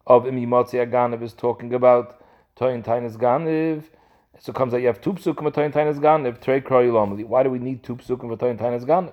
of 0.04 0.24
imimotzi 0.24 0.90
ganiv 0.90 1.22
is 1.22 1.34
talking 1.34 1.72
about 1.72 2.20
toyin 2.56 2.84
tainis 2.84 3.16
ganiv. 3.16 3.84
So 4.40 4.50
it 4.50 4.56
comes 4.56 4.72
that 4.72 4.80
you 4.80 4.88
have 4.88 5.00
two 5.00 5.12
psukim 5.12 5.46
of 5.46 5.52
toyin 5.52 5.72
tainis 5.72 6.00
ganiv, 6.00 6.40
trei 6.40 6.60
kroi 6.60 6.90
Why 7.28 7.44
do 7.44 7.50
we 7.50 7.60
need 7.60 7.84
two 7.84 7.94
psukim 7.94 8.36
for 8.36 8.36
tainis 8.36 8.84
ganiv? 8.84 9.12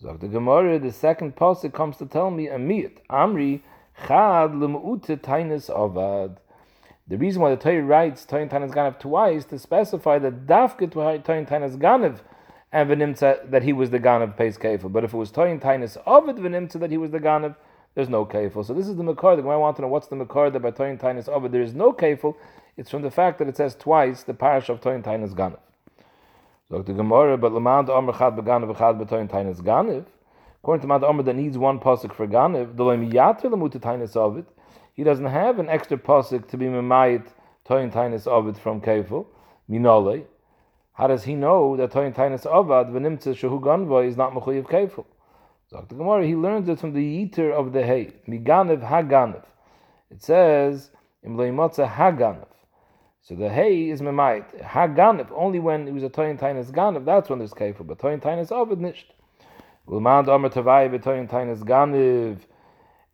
Zog 0.00 0.20
the 0.20 0.28
Gemara, 0.28 0.78
the 0.78 0.92
second 0.92 1.34
pasuk 1.34 1.72
comes 1.72 1.96
to 1.96 2.06
tell 2.06 2.30
me 2.30 2.46
a 2.46 2.56
mit. 2.56 3.04
Amri 3.08 3.62
chad 4.06 4.54
lemuute 4.54 5.20
tainis 5.20 5.68
avad. 5.68 6.36
The 7.08 7.16
reason 7.16 7.42
why 7.42 7.50
the 7.50 7.56
Torah 7.56 7.82
writes 7.82 8.24
Toyin 8.24 8.48
Tainas 8.48 8.70
Ganav 8.70 9.00
twice 9.00 9.44
to 9.46 9.58
specify 9.58 10.20
that 10.20 10.46
Dafka 10.46 10.88
Toyin 10.88 11.48
Tainas 11.48 11.76
Ganav 11.76 12.20
and 12.70 12.88
Venimtza 12.88 13.50
that 13.50 13.64
he 13.64 13.72
was 13.72 13.90
the 13.90 13.98
Ganav 13.98 14.36
pays 14.36 14.56
Kefil. 14.56 14.92
But 14.92 15.02
if 15.02 15.14
it 15.14 15.16
was 15.16 15.32
Toyin 15.32 15.60
Tainas 15.60 16.00
Ovid 16.06 16.36
Venimtza 16.36 16.78
that 16.78 16.92
he 16.92 16.96
was 16.96 17.10
the 17.10 17.18
Ganav, 17.18 17.56
there's 17.96 18.08
no 18.08 18.24
Kefil. 18.24 18.64
So 18.64 18.74
this 18.74 18.86
is 18.86 18.94
the 18.94 19.02
Makar. 19.02 19.34
The 19.34 19.42
Gemara 19.42 19.58
want 19.58 19.74
to 19.76 19.82
know 19.82 19.88
what's 19.88 20.06
the 20.06 20.14
Makar 20.14 20.50
that 20.50 20.60
by 20.60 20.70
Toyin 20.70 21.00
Tainas 21.00 21.28
Ovid 21.28 21.50
there 21.50 21.62
is 21.62 21.74
no 21.74 21.92
Kefil. 21.92 22.36
It's 22.76 22.88
from 22.88 23.02
the 23.02 23.10
fact 23.10 23.40
that 23.40 23.48
it 23.48 23.56
says 23.56 23.74
twice 23.74 24.22
the 24.22 24.34
parish 24.34 24.68
of 24.68 24.80
Toyin 24.80 25.02
Tainas 25.02 25.34
Ganav. 25.34 25.58
So 26.70 26.82
the 26.82 26.92
Gemara, 26.92 27.38
but 27.38 27.52
Lamad 27.52 27.88
Amr 27.88 28.12
Chad 28.12 28.36
Beganav 28.36 28.76
Chad 28.76 28.96
Betoyin 28.96 29.26
Tainis 29.30 29.62
Ganiv. 29.62 30.04
According 30.62 30.82
to 30.82 30.86
Mad 30.86 31.02
Amr 31.02 31.22
that 31.22 31.34
needs 31.34 31.56
one 31.56 31.80
pasuk 31.80 32.12
for 32.12 32.26
Ganiv, 32.26 32.76
the 32.76 32.84
Lam 32.84 33.10
Yatir 33.10 33.44
Lamuta 33.44 33.80
Tainis 33.80 34.14
of 34.16 34.36
it, 34.36 34.44
he 34.92 35.02
doesn't 35.02 35.24
have 35.24 35.58
an 35.58 35.70
extra 35.70 35.96
pasuk 35.96 36.46
to 36.48 36.58
be 36.58 36.66
Memayit 36.66 37.26
Toyin 37.66 37.90
Tainis 37.90 38.26
of 38.26 38.48
it 38.48 38.58
from 38.58 38.82
Kefil, 38.82 39.24
Minole. 39.70 40.26
How 40.92 41.06
does 41.06 41.24
he 41.24 41.34
know 41.34 41.74
that 41.78 41.90
Toyin 41.90 42.14
Tainis 42.14 42.44
Avad 42.44 42.90
v'nimtze 42.90 43.34
shehu 43.34 43.62
ganva 43.62 44.06
is 44.06 44.18
not 44.18 44.34
mechuyev 44.34 44.64
kefil? 44.64 45.06
So 45.68 45.86
the 45.88 45.94
Gemara, 45.94 46.26
he 46.26 46.34
learns 46.34 46.68
it 46.68 46.80
from 46.80 46.92
the 46.92 47.02
eater 47.02 47.50
of 47.50 47.72
the 47.72 47.82
hay, 47.82 48.12
miganev 48.28 48.86
haganev. 48.86 49.44
It 50.10 50.22
says 50.22 50.90
im 51.24 51.38
leimotze 51.38 51.88
haganev. 51.88 52.48
So 53.28 53.34
the 53.34 53.50
hay 53.50 53.90
is 53.90 54.00
memait 54.00 54.58
haganev 54.62 55.28
only 55.32 55.58
when 55.58 55.86
it 55.86 55.92
was 55.92 56.02
a 56.02 56.08
Toyin 56.08 56.40
Tainis 56.40 56.72
ganev. 56.72 57.04
That's 57.04 57.28
when 57.28 57.40
there's 57.40 57.52
kefil, 57.52 57.86
but 57.86 57.98
Toyin 57.98 58.22
Tainis 58.22 58.48
Avad 58.48 58.78
nisht. 58.78 59.04
Ulman 59.86 60.26
Omer 60.28 60.48
Tavai 60.48 60.88
b'Toyin 60.88 61.28
Tainis 61.28 61.58
ganev, 61.58 62.38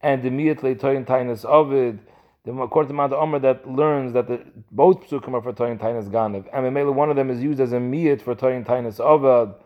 and 0.00 0.24
immediately 0.24 0.76
Toyin 0.76 1.04
Tainis 1.04 1.44
Ovid. 1.44 1.98
The 2.44 2.52
according 2.52 2.90
to 2.90 2.94
Mount 2.94 3.12
Omer 3.12 3.40
that 3.40 3.68
learns 3.68 4.12
that 4.12 4.28
the, 4.28 4.40
both 4.70 5.04
psukim 5.08 5.34
are 5.34 5.42
for 5.42 5.52
Toyin 5.52 5.80
Tainis 5.80 6.08
Ganav, 6.08 6.46
and 6.52 6.64
Memela 6.64 6.94
one 6.94 7.10
of 7.10 7.16
them 7.16 7.28
is 7.28 7.42
used 7.42 7.58
as 7.58 7.72
a 7.72 7.78
miyat 7.78 8.22
for 8.22 8.36
Toyin 8.36 8.64
Tainis 8.64 9.00
Ovad, 9.00 9.56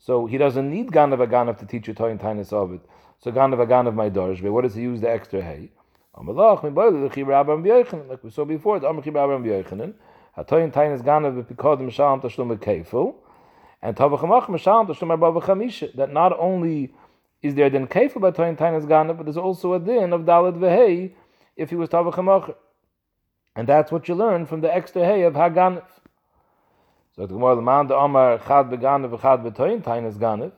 so 0.00 0.26
he 0.26 0.36
doesn't 0.36 0.68
need 0.68 0.88
Ganav 0.88 1.24
Aganav 1.24 1.58
to 1.60 1.66
teach 1.66 1.86
you 1.86 1.94
Toyin 1.94 2.18
Tainis 2.18 2.52
Ovid. 2.52 2.80
So 3.20 3.30
Ganav 3.30 3.64
Aganav 3.64 3.94
my 3.94 4.10
Dorsh, 4.10 4.42
but 4.42 4.50
what 4.50 4.62
does 4.62 4.74
he 4.74 4.82
use 4.82 5.00
the 5.00 5.08
extra 5.08 5.40
hay? 5.40 5.70
Like 6.14 6.26
we 8.22 8.30
saw 8.30 8.44
before, 8.44 8.78
the 8.78 8.86
Amr 8.86 9.00
Chibra 9.00 9.24
Abraham 9.24 9.44
Yochanan, 9.44 9.94
Hatoyin 10.36 10.70
Tainis 10.70 11.02
Ganav 11.02 11.42
b'pikodim 11.42 11.90
Shalom 11.90 12.20
Tashlum 12.20 12.54
Kefil, 12.58 13.14
and 13.80 13.96
Tavachamach 13.96 14.58
Shalom 14.58 14.86
Tashlum 14.88 15.10
Arba 15.10 15.40
V'chamisha, 15.40 15.94
that 15.96 16.12
not 16.12 16.38
only 16.38 16.92
is 17.40 17.54
there 17.54 17.70
then 17.70 17.86
Kefil 17.86 18.20
by 18.20 18.30
Toyin 18.30 18.58
Tainis 18.58 18.84
Ganav, 18.84 19.16
but 19.16 19.24
there's 19.24 19.38
also 19.38 19.72
a 19.72 19.80
din 19.80 20.12
of 20.12 20.20
Dalit 20.22 20.58
V'hei, 20.58 21.12
if 21.56 21.70
he 21.70 21.76
was 21.76 21.88
Tavach 21.88 22.54
And 23.56 23.66
that's 23.66 23.90
what 23.90 24.06
you 24.06 24.14
learn 24.14 24.44
from 24.44 24.60
the 24.60 24.74
extra 24.74 25.06
hay 25.06 25.22
of 25.22 25.32
Haganif. 25.32 25.86
So 27.16 27.26
the 27.26 27.34
Gemara 27.34 27.54
Laman 27.54 27.86
the 27.86 27.96
Omar 27.96 28.36
Chad 28.38 28.68
Beganiv 28.68 29.18
Chad 29.22 29.40
Betoyin 29.40 29.82
Tainas 29.82 30.18
Ganiv. 30.18 30.52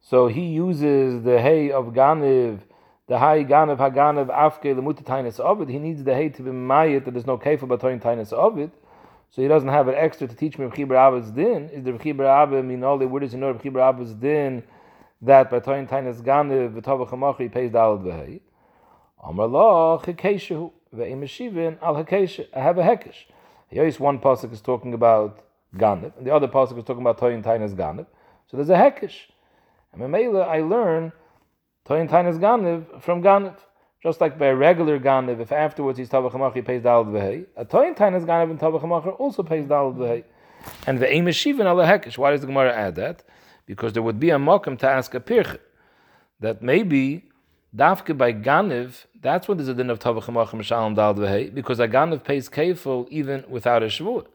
So 0.00 0.28
he 0.28 0.46
uses 0.46 1.24
the 1.24 1.40
hay 1.40 1.72
of 1.72 1.86
Ganiv, 1.86 2.60
the 3.10 3.18
hay 3.18 3.44
Ganiv 3.44 3.78
Haganiv 3.78 4.28
Afke 4.28 4.72
Lemuta 4.72 5.02
Tainas 5.02 5.40
Ovid. 5.40 5.68
He 5.68 5.80
needs 5.80 6.04
the 6.04 6.14
hay 6.14 6.28
to 6.28 6.42
be 6.42 6.52
mayit 6.52 7.04
that 7.04 7.10
there's 7.10 7.26
no 7.26 7.36
Kefa 7.36 7.62
Betoyin 7.62 8.00
Tainas 8.00 8.32
Ovid. 8.32 8.70
So 9.32 9.42
he 9.42 9.48
doesn't 9.48 9.68
have 9.68 9.88
it 9.88 9.96
extra 9.98 10.28
to 10.28 10.34
teach 10.36 10.58
me 10.58 10.66
Rechibar 10.66 10.94
Abba's 10.94 11.32
din. 11.32 11.68
Is 11.70 11.82
the 11.82 11.90
Rechibar 11.90 12.24
Abba 12.24 12.62
the 12.62 13.08
where 13.08 13.18
does 13.18 13.32
he 13.32 13.38
know 13.38 13.52
Rechibar 13.52 13.80
Abba's 13.80 14.14
din 14.14 14.62
that 15.22 15.50
Betoyin 15.50 15.88
Tainas 15.88 16.22
Ganiv 16.22 16.80
V'Tavach 16.80 17.36
he 17.38 17.48
pays 17.48 17.72
Dalad 17.72 18.04
V'hei? 18.04 18.42
Amar 19.24 19.48
lo 19.48 20.00
chekeshu 20.04 20.70
ve'imeshivin 20.94 21.82
al 21.82 21.96
hekeshu. 21.96 22.46
I 22.54 22.60
have 22.60 22.78
a 22.78 22.82
hekesh. 22.84 23.24
Here 23.70 23.90
one 23.94 24.20
pasuk 24.20 24.52
is 24.52 24.60
talking 24.60 24.94
about 24.94 25.44
ganib, 25.76 26.16
and 26.16 26.24
the 26.24 26.32
other 26.32 26.46
pasuk 26.46 26.78
is 26.78 26.84
talking 26.84 27.02
about 27.02 27.18
toyin 27.18 27.42
tainas 27.42 27.74
ganib. 27.74 28.06
So 28.46 28.56
there's 28.56 28.70
a 28.70 28.74
hekesh. 28.74 29.16
And 29.92 30.00
Mamela, 30.00 30.46
I 30.46 30.60
learn 30.60 31.10
toyin 31.86 32.08
tainas 32.08 32.38
ganib 32.38 33.02
from 33.02 33.22
ganib. 33.22 33.56
Just 34.02 34.20
like 34.20 34.38
by 34.38 34.46
a 34.46 34.56
regular 34.56 34.98
ganib, 34.98 35.40
if 35.40 35.52
afterwards 35.52 35.98
he's 35.98 36.08
tavachamacher, 36.08 36.54
he 36.54 36.62
pays 36.62 36.82
dalad 36.82 37.06
v'hei. 37.06 37.46
A 37.56 37.64
toyin 37.64 37.96
tainas 37.96 38.24
ganib 38.24 38.50
and 38.50 38.58
tavachamacher 38.58 39.18
also 39.20 39.42
pays 39.42 39.66
dalad 39.66 39.96
v'hei. 39.96 40.24
And 40.86 40.98
ve'imeshivin 40.98 41.66
al 41.66 41.76
hekesh. 41.76 42.16
Why 42.18 42.30
does 42.30 42.40
the 42.40 42.46
Gemara 42.46 42.72
add 42.74 42.96
that? 42.96 43.22
Because 43.66 43.92
there 43.92 44.02
would 44.02 44.18
be 44.18 44.30
a 44.30 44.36
mokum 44.36 44.78
to 44.78 44.88
ask 44.88 45.14
a 45.14 45.20
pirch 45.20 45.58
that 46.40 46.62
maybe 46.62 47.30
Dafke 47.76 48.18
by 48.18 48.32
Ganiv, 48.32 49.04
that's 49.20 49.46
what 49.46 49.58
there's 49.58 49.68
a 49.68 49.74
din 49.74 49.90
of 49.90 50.00
Tavachim 50.00 50.42
Achim 50.42 50.60
Shalom 50.60 50.94
Dal 50.94 51.14
Dvehei, 51.14 51.54
because 51.54 51.78
a 51.78 51.86
Ganiv 51.86 52.24
pays 52.24 52.48
Kefil 52.48 53.06
even 53.10 53.44
without 53.48 53.84
a 53.84 53.86
Shavuot. 53.86 54.26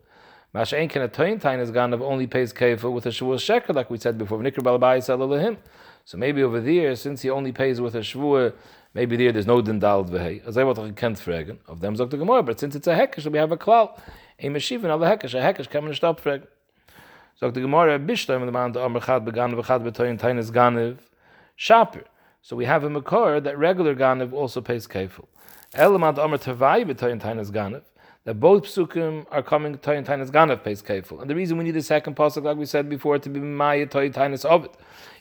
Masha'en 0.54 0.90
can 0.90 1.02
a 1.02 1.10
Toyin 1.10 1.42
Tain 1.42 1.60
is 1.60 1.70
Ganiv 1.70 2.02
only 2.02 2.28
pays 2.28 2.54
Kefil 2.54 2.94
with 2.94 3.06
a 3.06 3.10
Shavuot 3.10 3.42
Sheker, 3.42 3.76
like 3.76 3.90
we 3.90 3.98
said 3.98 4.18
before. 4.18 4.40
Nikr 4.40 4.60
Balabai 4.60 5.00
Salalahim. 5.00 5.58
So 6.06 6.18
maybe 6.18 6.44
over 6.44 6.62
there, 6.62 6.96
since 6.96 7.24
he 7.24 7.30
only 7.30 7.52
pays 7.52 7.82
with 7.82 7.96
a 7.96 8.00
Shavuot, 8.00 8.54
maybe 8.94 9.18
there 9.18 9.32
there's 9.32 9.48
no 9.48 9.62
din 9.62 9.80
Dal 9.80 10.06
Dvehei. 10.06 10.46
As 10.48 10.58
I 10.58 10.64
want 10.64 10.78
to 10.78 10.94
kent 10.94 11.18
fragen, 11.18 11.58
of 11.68 11.82
them 11.82 11.96
Zok 11.96 12.12
the 12.12 12.18
Gemara, 12.18 12.44
but 12.44 12.60
since 12.60 12.76
it's 12.76 12.88
a 12.88 12.96
Hekesh, 12.96 13.30
we 13.32 13.38
have 13.38 13.52
a 13.52 13.58
Klal. 13.58 14.00
A 14.40 14.48
Meshivin 14.48 14.86
al 14.86 15.00
Hekesh, 15.00 15.34
a 15.34 15.54
Hekesh, 15.54 15.70
come 15.70 15.88
and 15.88 15.96
stop 15.96 16.22
fragen. 16.22 16.48
Zok 17.42 17.54
the 17.54 17.62
Gemara, 17.62 18.00
Bishlam, 18.00 18.46
the 18.46 18.52
man, 18.52 18.72
the 18.72 18.82
Amr 18.82 19.00
Chad 19.00 19.26
Beganav, 19.26 19.66
Chad 19.66 19.82
Betoyin 19.82 20.20
Tain 20.20 20.38
is 20.38 20.52
Ganiv, 20.52 21.00
Shaper. 21.56 22.06
So 22.44 22.56
we 22.56 22.66
have 22.66 22.84
a 22.84 22.90
makor 22.90 23.44
that 23.44 23.58
regular 23.58 23.96
Ganav 23.96 24.32
also 24.32 24.62
pays 24.62 24.86
kefil. 24.86 25.26
Elamad 25.74 26.20
Amr 26.20 26.38
Tavai 26.38 26.86
b'toyin 26.86 27.20
tainas 27.20 27.50
Ganav. 27.50 27.82
That 28.24 28.40
both 28.40 28.66
psukim 28.66 29.26
are 29.32 29.42
coming 29.42 29.76
toyin 29.80 30.06
tainas 30.06 30.30
Ganav 30.30 30.64
pays 30.64 30.84
kefil. 30.84 31.22
And 31.22 31.28
the 31.28 31.34
reason 31.34 31.58
we 31.58 31.64
need 31.64 31.72
the 31.72 31.82
second 31.82 32.16
pasuk, 32.16 32.44
like 32.44 32.58
we 32.58 32.68
said 32.68 32.88
before, 32.88 33.18
to 33.18 33.30
be 33.30 33.40
maya 33.40 33.88
toyin 33.88 34.14
tainas 34.14 34.46
of 34.46 34.66
it, 34.66 34.76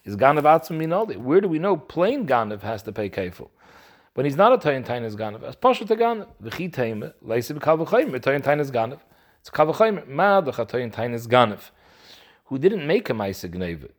is 0.05 0.17
Ganav 0.17 0.43
atzim 0.43 0.79
minoli. 0.79 1.17
Where 1.17 1.41
do 1.41 1.49
we 1.49 1.59
know 1.59 1.77
plain 1.77 2.27
Ganav 2.27 2.63
has 2.63 2.83
to 2.85 2.93
pay 2.93 3.11
kefil? 3.11 3.51
When 4.15 4.27
he's 4.27 4.37
not 4.37 4.53
a 4.53 4.59
toyin 4.59 4.87
tainas 4.87 5.15
Ganav, 5.17 5.43
as 5.43 5.57
pasha 5.57 5.85
to 5.85 5.97
Ganav, 5.97 6.29
v'chi 6.43 6.71
teime 6.71 7.13
leisi 7.25 7.59
b'kal 7.59 7.85
v'chayim 7.87 8.11
toyin 8.21 8.43
tainas 8.43 8.71
Ganav. 8.71 9.01
It's 9.41 9.51
kal 9.51 9.67
v'chayim 9.67 10.07
ma 10.09 10.41
toyin 10.41 10.93
tainas 10.93 11.27
Ganav, 11.27 11.71
who 12.47 12.59
didn't 12.59 12.87
make 12.87 13.11
a 13.11 13.13
ma'isa 13.13 13.51
gneva 13.51 13.91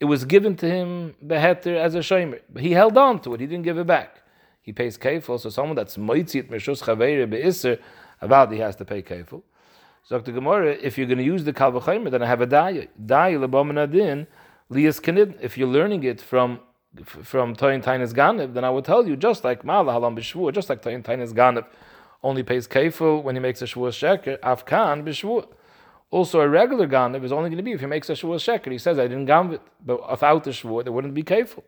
it 0.00 0.06
was 0.06 0.24
given 0.24 0.56
to 0.56 0.68
him 0.68 1.14
beheter 1.24 1.76
as 1.76 1.94
a 1.94 2.00
shomer. 2.00 2.40
But 2.50 2.62
he 2.62 2.72
held 2.72 2.98
on 2.98 3.20
to 3.20 3.34
it. 3.34 3.40
He 3.40 3.46
didn't 3.46 3.64
give 3.64 3.78
it 3.78 3.86
back. 3.86 4.22
He 4.60 4.72
pays 4.72 4.98
kefil. 4.98 5.40
So 5.40 5.48
someone 5.48 5.76
that's 5.76 5.96
moitzit 5.96 6.50
meshus 6.50 6.82
chaveir 6.82 7.26
beiser, 7.26 7.80
about 8.20 8.52
he 8.52 8.58
has 8.58 8.76
to 8.76 8.84
pay 8.84 9.02
kefil. 9.02 9.42
So 10.02 10.20
Gemara, 10.20 10.72
if 10.72 10.98
you're 10.98 11.06
going 11.06 11.18
to 11.18 11.24
use 11.24 11.44
the 11.44 11.54
kalvachomer, 11.54 12.10
then 12.10 12.22
I 12.22 12.26
have 12.26 12.42
a 12.42 12.46
daya. 12.46 12.88
Daya 13.02 13.38
lebomenadin 13.46 14.26
lias. 14.74 15.00
If 15.40 15.56
you're 15.56 15.68
learning 15.68 16.04
it 16.04 16.20
from 16.20 16.60
from 17.04 17.56
Toyin 17.56 17.82
Tainis 17.82 18.12
Ganib, 18.12 18.54
then 18.54 18.64
I 18.64 18.70
will 18.70 18.82
tell 18.82 19.06
you, 19.06 19.16
just 19.16 19.42
like 19.42 19.64
Mala 19.64 19.92
Halam 19.94 20.16
B'Shvur, 20.16 20.52
just 20.52 20.68
like 20.68 20.82
Toyin 20.82 21.02
Tainis 21.02 21.32
Ganib 21.32 21.66
only 22.22 22.42
pays 22.42 22.68
kefil 22.68 23.22
when 23.22 23.34
he 23.34 23.40
makes 23.40 23.60
a 23.62 23.66
Shvur 23.66 23.90
Sheker, 23.90 24.38
Afkan 24.40 25.04
B'Shvur. 25.04 25.46
Also, 26.14 26.40
a 26.40 26.48
regular 26.48 26.86
ganav 26.86 27.24
is 27.24 27.32
only 27.32 27.50
going 27.50 27.56
to 27.56 27.62
be 27.64 27.72
if 27.72 27.80
he 27.80 27.86
makes 27.86 28.08
a 28.08 28.12
shvuah 28.12 28.36
sheker. 28.36 28.70
He 28.70 28.78
says, 28.78 29.00
I 29.00 29.08
didn't 29.08 29.26
gamv. 29.26 29.58
But 29.84 30.08
without 30.08 30.44
the 30.44 30.50
shvuah, 30.50 30.84
there 30.84 30.92
wouldn't 30.92 31.12
be 31.12 31.24
kefil. 31.24 31.64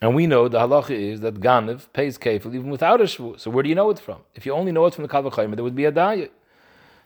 And 0.00 0.14
we 0.14 0.28
know 0.28 0.46
the 0.46 0.60
halacha 0.60 0.90
is 0.90 1.20
that 1.22 1.40
ganav 1.40 1.92
pays 1.92 2.16
kefil 2.16 2.54
even 2.54 2.70
without 2.70 3.00
a 3.00 3.04
shvuah. 3.04 3.40
So 3.40 3.50
where 3.50 3.64
do 3.64 3.68
you 3.68 3.74
know 3.74 3.90
it 3.90 3.98
from? 3.98 4.20
If 4.36 4.46
you 4.46 4.52
only 4.52 4.70
know 4.70 4.86
it 4.86 4.94
from 4.94 5.02
the 5.02 5.08
kavachayim, 5.08 5.52
there 5.56 5.64
would 5.64 5.74
be 5.74 5.86
a 5.86 5.90
dayah. 5.90 6.30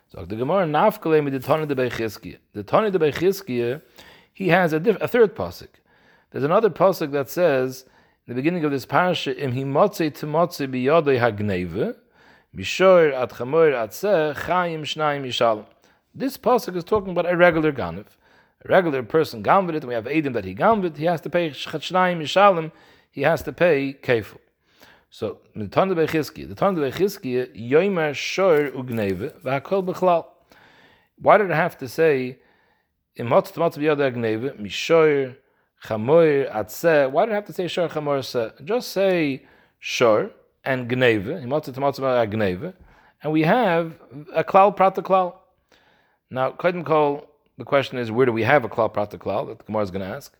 So 0.09 0.27
the 0.27 0.37
Gemara 0.37 0.67
nafkalei 0.67 1.31
the 1.31 1.41
Tana 1.41 1.65
de 1.65 1.75
Beichizkiya. 1.75 2.37
The 2.53 2.63
Tana 2.63 2.91
de 2.91 2.99
Beichizkiya, 2.99 3.81
he 4.35 4.49
has 4.49 4.73
a, 4.73 4.81
diff- 4.81 5.01
a 5.01 5.09
third 5.09 5.35
pasuk. 5.35 5.69
There's 6.31 6.45
another 6.45 6.69
pasuk 6.69 7.13
that 7.13 7.31
says 7.31 7.87
in 8.27 8.35
the 8.35 8.35
beginning 8.35 8.65
of 8.65 8.73
this 8.73 8.85
parasha, 8.85 9.37
im 9.39 9.53
himotze 9.53 10.11
timotze 10.11 10.67
biyodei 10.67 11.21
hagneve, 11.21 11.95
Mishor 12.57 13.13
at 13.13 13.31
Chamor 13.31 13.73
Chayim 13.73 14.81
Shnayim 14.81 15.27
Yishalom. 15.27 15.67
This 16.15 16.37
pasuk 16.37 16.77
is 16.77 16.85
talking 16.85 17.13
about 17.13 17.31
a 17.31 17.37
regular 17.37 17.73
ganav. 17.73 18.07
A 18.65 18.69
regular 18.69 19.03
person 19.03 19.43
gamved 19.43 19.75
it, 19.75 19.85
we 19.85 19.95
have 19.95 20.07
Adam 20.07 20.33
that 20.33 20.45
he 20.45 20.55
gamved, 20.55 20.97
he 20.97 21.05
has 21.05 21.21
to 21.21 21.31
pay 21.31 21.51
Shnayim 21.51 22.21
Yishalom, 22.21 22.73
he 23.11 23.23
has 23.23 23.43
to 23.43 23.53
pay 23.53 23.93
Kefil. 23.93 24.39
So, 25.11 25.39
the 25.55 25.69
Tanda 25.69 25.95
Bechizki, 25.95 26.49
the 26.49 26.55
Tanda 26.57 26.81
Bechizki, 26.81 27.55
Yoimer 27.71 28.15
Shor 28.15 28.71
Ugneve, 28.71 29.39
V'akol 29.43 29.85
Bechlal. 29.85 30.27
Why 31.21 31.39
did 31.39 31.53
I 31.53 31.57
have 31.57 31.79
to 31.79 31.89
say, 31.89 32.39
Imot 33.19 33.53
Tmat 33.53 33.79
B'yod 33.79 33.99
Agneve, 33.99 34.61
Mishor, 34.61 35.37
Chamor, 35.85 36.53
Atzeh, 36.53 37.11
why 37.11 37.27
do 37.27 37.33
I 37.33 37.35
have 37.37 37.45
to 37.47 37.53
say 37.53 37.69
Shor, 37.69 37.89
Chamor, 37.89 38.65
Just 38.65 38.89
say 38.91 39.45
Shor, 39.79 40.31
and 40.65 40.91
gneve, 40.91 41.45
gneve, 41.45 42.75
and 43.23 43.33
we 43.33 43.43
have 43.43 43.95
a 44.35 44.43
klal 44.43 44.75
prata 44.75 45.03
klal. 45.03 45.37
Now, 46.31 46.53
Kaidim 46.53 46.85
Kol, 46.85 47.27
the 47.57 47.65
question 47.65 47.99
is, 47.99 48.11
where 48.11 48.27
do 48.27 48.33
we 48.33 48.43
have 48.43 48.65
a 48.65 48.69
klal 48.69 48.93
prata 48.93 49.17
klal 49.17 49.47
that 49.47 49.59
the 49.59 49.65
Gemara 49.65 49.83
is 49.83 49.91
going 49.91 50.09
to 50.09 50.15
ask? 50.15 50.37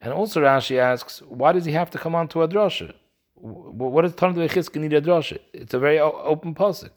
And 0.00 0.12
also 0.12 0.40
Rashi 0.40 0.78
asks, 0.78 1.22
why 1.28 1.52
does 1.52 1.64
he 1.64 1.72
have 1.72 1.90
to 1.90 1.98
come 1.98 2.14
on 2.14 2.26
to 2.28 2.42
a 2.42 2.48
drasha? 2.48 2.92
What 3.34 4.02
does 4.02 4.14
Tanah 4.14 4.34
Bechizka 4.34 4.80
need 4.80 4.94
a 4.94 5.00
drasha? 5.00 5.38
It's 5.52 5.74
a 5.74 5.78
very 5.78 6.00
open 6.00 6.54
pasuk. 6.54 6.90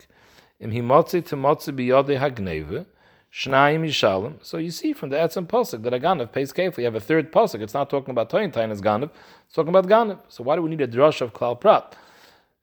Im 0.59 0.71
himotzi 0.71 1.21
temotzi 1.21 1.71
biyode 1.75 2.17
hagneve, 2.17 2.85
shnayim 3.33 3.85
yishalem. 3.85 4.35
So 4.41 4.57
you 4.57 4.71
see 4.71 4.93
from 4.93 5.09
the 5.09 5.17
Etzim 5.17 5.47
pasuk 5.47 5.83
that 5.83 5.93
a 5.93 5.99
ganav 5.99 6.31
pays 6.31 6.53
kefil. 6.53 6.77
You 6.77 6.85
have 6.85 6.95
a 6.95 6.99
third 6.99 7.31
pasuk. 7.31 7.61
It's 7.61 7.73
not 7.73 7.89
talking 7.89 8.11
about 8.11 8.29
toyin 8.29 8.53
tain 8.53 8.71
as 8.71 8.81
ganav. 8.81 9.09
It's 9.45 9.55
talking 9.55 9.75
about 9.75 9.87
ganav. 9.87 10.19
So 10.29 10.43
why 10.43 10.55
do 10.55 10.61
we 10.61 10.69
need 10.69 10.81
a 10.81 10.87
drasha 10.87 11.21
of 11.21 11.33
klal 11.33 11.59
prat? 11.59 11.95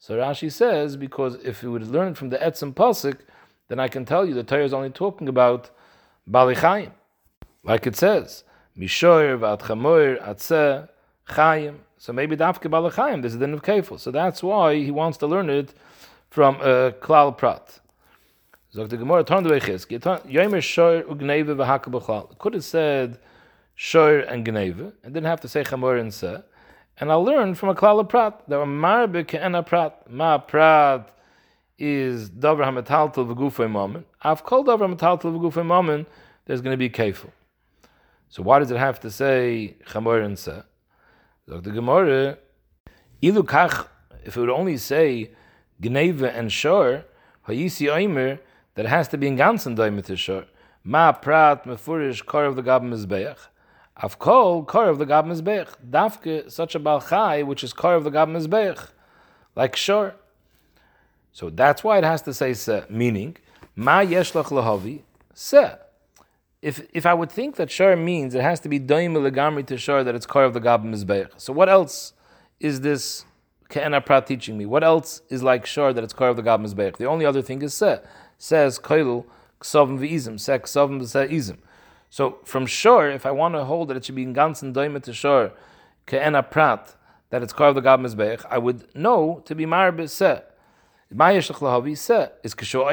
So 0.02 0.16
Rashi 0.16 0.50
says, 0.50 0.96
because 0.96 1.35
if 1.44 1.62
you 1.62 1.70
would 1.72 1.87
learn 1.87 2.12
it 2.12 2.16
from 2.16 2.30
the 2.30 2.38
Etzim 2.38 2.72
Pasuk, 2.72 3.18
then 3.68 3.78
I 3.78 3.87
can 3.87 4.06
tell 4.06 4.24
you 4.24 4.33
the 4.33 4.42
Torah 4.42 4.64
is 4.64 4.72
only 4.72 4.88
talking 4.88 5.28
about 5.28 5.68
Bali 6.26 6.56
Like 7.62 7.87
it 7.87 7.96
says, 7.96 8.44
Mishoir, 8.78 9.38
Vat 9.38 9.61
Chamor, 9.61 10.18
Atzeh, 10.26 10.88
Chayim. 11.28 11.80
So 11.98 12.14
maybe 12.14 12.35
Dafke 12.35 12.70
Bali 12.70 12.88
Chayim, 12.88 13.20
there's 13.20 13.35
a 13.35 13.38
din 13.38 13.52
of 13.52 13.61
Kefil. 13.61 14.00
So 14.00 14.11
that's 14.11 14.42
why 14.42 14.76
he 14.76 14.90
wants 14.90 15.18
to 15.18 15.26
learn 15.26 15.50
it 15.50 15.74
from 16.30 16.56
uh, 16.62 16.92
Klal 17.02 17.37
Prat. 17.37 17.80
Sagt 18.72 18.90
the 18.90 18.96
Gemara, 18.96 19.24
turn 19.24 19.42
the 19.42 19.50
way 19.50 19.59
Chizki. 19.59 19.98
Yomer 19.98 20.62
Shor 20.62 21.02
Ugneve 21.02 21.56
v'Haka 21.56 21.90
B'chlal. 21.90 22.38
Could 22.38 22.54
have 22.54 22.62
said 22.62 23.18
Shor 23.74 24.20
and 24.20 24.46
Gneve, 24.46 24.92
and 25.02 25.12
didn't 25.12 25.26
have 25.26 25.40
to 25.40 25.48
say 25.48 25.64
Chamor 25.64 25.98
and 25.98 26.14
Se. 26.14 26.40
And 26.98 27.11
I'll 27.11 27.24
learn 27.24 27.56
from 27.56 27.70
a 27.70 27.74
klal 27.74 27.98
of 27.98 28.09
prat 28.09 28.44
that 28.46 28.54
marbe 28.54 29.26
ke'ena 29.26 29.64
prat. 29.66 30.09
Ma 30.09 30.38
prat 30.38 31.11
is 31.80 32.30
davar 32.30 32.64
hamataltel 32.64 33.26
v'gufay 33.35 33.68
moment. 33.68 34.06
I've 34.22 34.44
called 34.44 34.68
davar 34.68 34.94
hamataltel 34.94 35.37
v'gufay 35.37 35.66
moment. 35.66 36.06
There's 36.44 36.61
going 36.61 36.74
to 36.74 36.78
be 36.78 36.88
kefil. 36.88 37.33
So 38.28 38.44
why 38.44 38.61
does 38.61 38.70
it 38.70 38.76
have 38.76 39.00
to 39.00 39.11
say 39.11 39.78
chamor 39.87 40.24
and 40.24 40.38
se? 40.38 40.62
Look, 41.48 41.64
the 41.64 41.72
Gemara, 41.72 42.38
ilu 43.20 43.42
kach, 43.42 43.88
if 44.24 44.37
it 44.37 44.40
would 44.40 44.48
only 44.48 44.76
say 44.76 45.33
gneva 45.83 46.33
and 46.33 46.52
shor, 46.52 47.04
hayisi 47.48 47.88
oimer, 47.88 48.38
that 48.74 48.87
has 48.87 49.09
to 49.09 49.18
be 49.18 49.26
in 49.26 49.37
ganzen 49.37 50.16
shor. 50.16 50.44
Ma 50.83 51.12
prat 51.12 51.64
mefurish 51.64 52.24
kor 52.24 52.44
of 52.44 52.56
the 52.56 52.62
gab 52.62 52.83
mizbeach. 52.83 53.37
I've 53.96 54.18
called 54.18 54.66
kor 54.66 54.88
of 54.88 54.98
the 54.98 55.04
gab 55.04 55.26
mizbeach. 55.26 55.74
Dafke 55.88 56.50
such 56.50 56.74
a 56.74 56.80
balchai, 56.80 57.44
which 57.44 57.62
is 57.62 57.72
kor 57.72 57.94
of 57.94 58.04
the 58.04 58.11
gab 58.11 58.28
mizbeach, 58.28 58.88
like 59.54 59.76
shor. 59.76 60.14
So 61.33 61.50
that's 61.50 61.85
why 61.85 61.98
it 61.98 62.04
has 62.04 62.22
to 62.22 62.35
say 62.35 62.54
se, 62.54 62.85
meaning, 62.88 63.37
ma 63.76 64.00
yeshlach 64.00 64.46
lahavi, 64.46 65.02
se. 65.35 65.74
If, 66.62 66.87
if 66.92 67.06
I 67.06 67.14
would 67.14 67.30
think 67.30 67.56
that 67.56 67.70
shor 67.70 67.96
means 67.96 68.35
it 68.35 68.42
has 68.42 68.61
to 68.61 68.68
be 68.68 68.80
doim 68.80 69.14
legamri 69.14 69.66
to 69.66 69.78
shor 69.78 70.04
that 70.04 70.14
it's 70.14 70.26
kor 70.26 70.44
of 70.44 70.54
the 70.54 70.61
gab 70.61 70.83
mizbeach. 70.85 71.33
So 71.37 71.52
what 71.52 71.68
else 71.68 72.14
is 72.59 72.80
this 72.80 73.24
ke'ena 73.68 74.04
prat 74.04 74.26
teaching 74.26 74.59
me? 74.59 74.66
What 74.66 74.85
else 74.85 75.22
is 75.28 75.42
like 75.42 75.66
shor 75.66 75.92
that 75.92 76.02
it's 76.02 76.12
kor 76.12 76.28
of 76.28 76.37
the 76.37 76.42
gab 76.42 76.61
mizbeach? 76.61 76.96
The 76.96 77.06
only 77.06 77.26
other 77.26 77.42
thing 77.42 77.62
is 77.62 77.74
se. 77.74 78.00
Says 78.42 78.79
koilu 78.79 79.26
ksovim 79.61 79.98
v'izim, 79.98 80.40
se 80.40 80.59
ksovim 80.61 80.98
v'se 81.03 81.59
So 82.09 82.38
from 82.44 82.64
shor, 82.64 83.11
if 83.11 83.26
I 83.26 83.31
want 83.33 83.55
to 83.55 83.64
hold 83.64 83.88
that 83.88 83.98
it 83.98 84.07
should 84.07 84.14
be 84.14 84.22
in 84.22 84.35
ganzen 84.35 84.72
doim 84.72 85.00
to 85.03 85.12
shor 85.12 85.53
ke'ena 86.07 86.42
prat, 86.50 86.96
that 87.29 87.42
it's 87.42 87.53
of 87.53 87.74
the 87.74 87.83
gab 87.83 88.00
mizbeach, 88.00 88.46
I 88.48 88.57
would 88.57 88.87
know 88.96 89.42
to 89.44 89.55
be 89.55 89.66
mar 89.66 89.92
se. 90.07 90.40
Is 91.12 92.55
kishu 92.55 92.90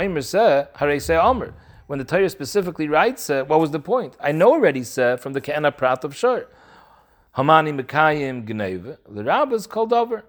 aimer 0.00 0.22
se, 0.22 0.66
hare 0.76 1.00
se 1.00 1.16
amr 1.16 1.54
when 1.88 1.98
the 1.98 2.04
Torah 2.04 2.30
specifically 2.30 2.86
writes, 2.86 3.28
what 3.28 3.58
was 3.58 3.72
the 3.72 3.80
point? 3.80 4.16
I 4.20 4.30
know 4.30 4.52
already 4.52 4.84
said 4.84 5.18
from 5.18 5.32
the 5.32 5.40
Ke'ena 5.40 5.76
Prat 5.76 6.04
of 6.04 6.14
Shor. 6.14 6.46
Hamani 7.36 7.78
Mekayim 7.78 8.46
Gneve, 8.46 8.98
the 9.08 9.24
rabbis 9.24 9.66
called 9.66 9.92
over. 9.92 10.24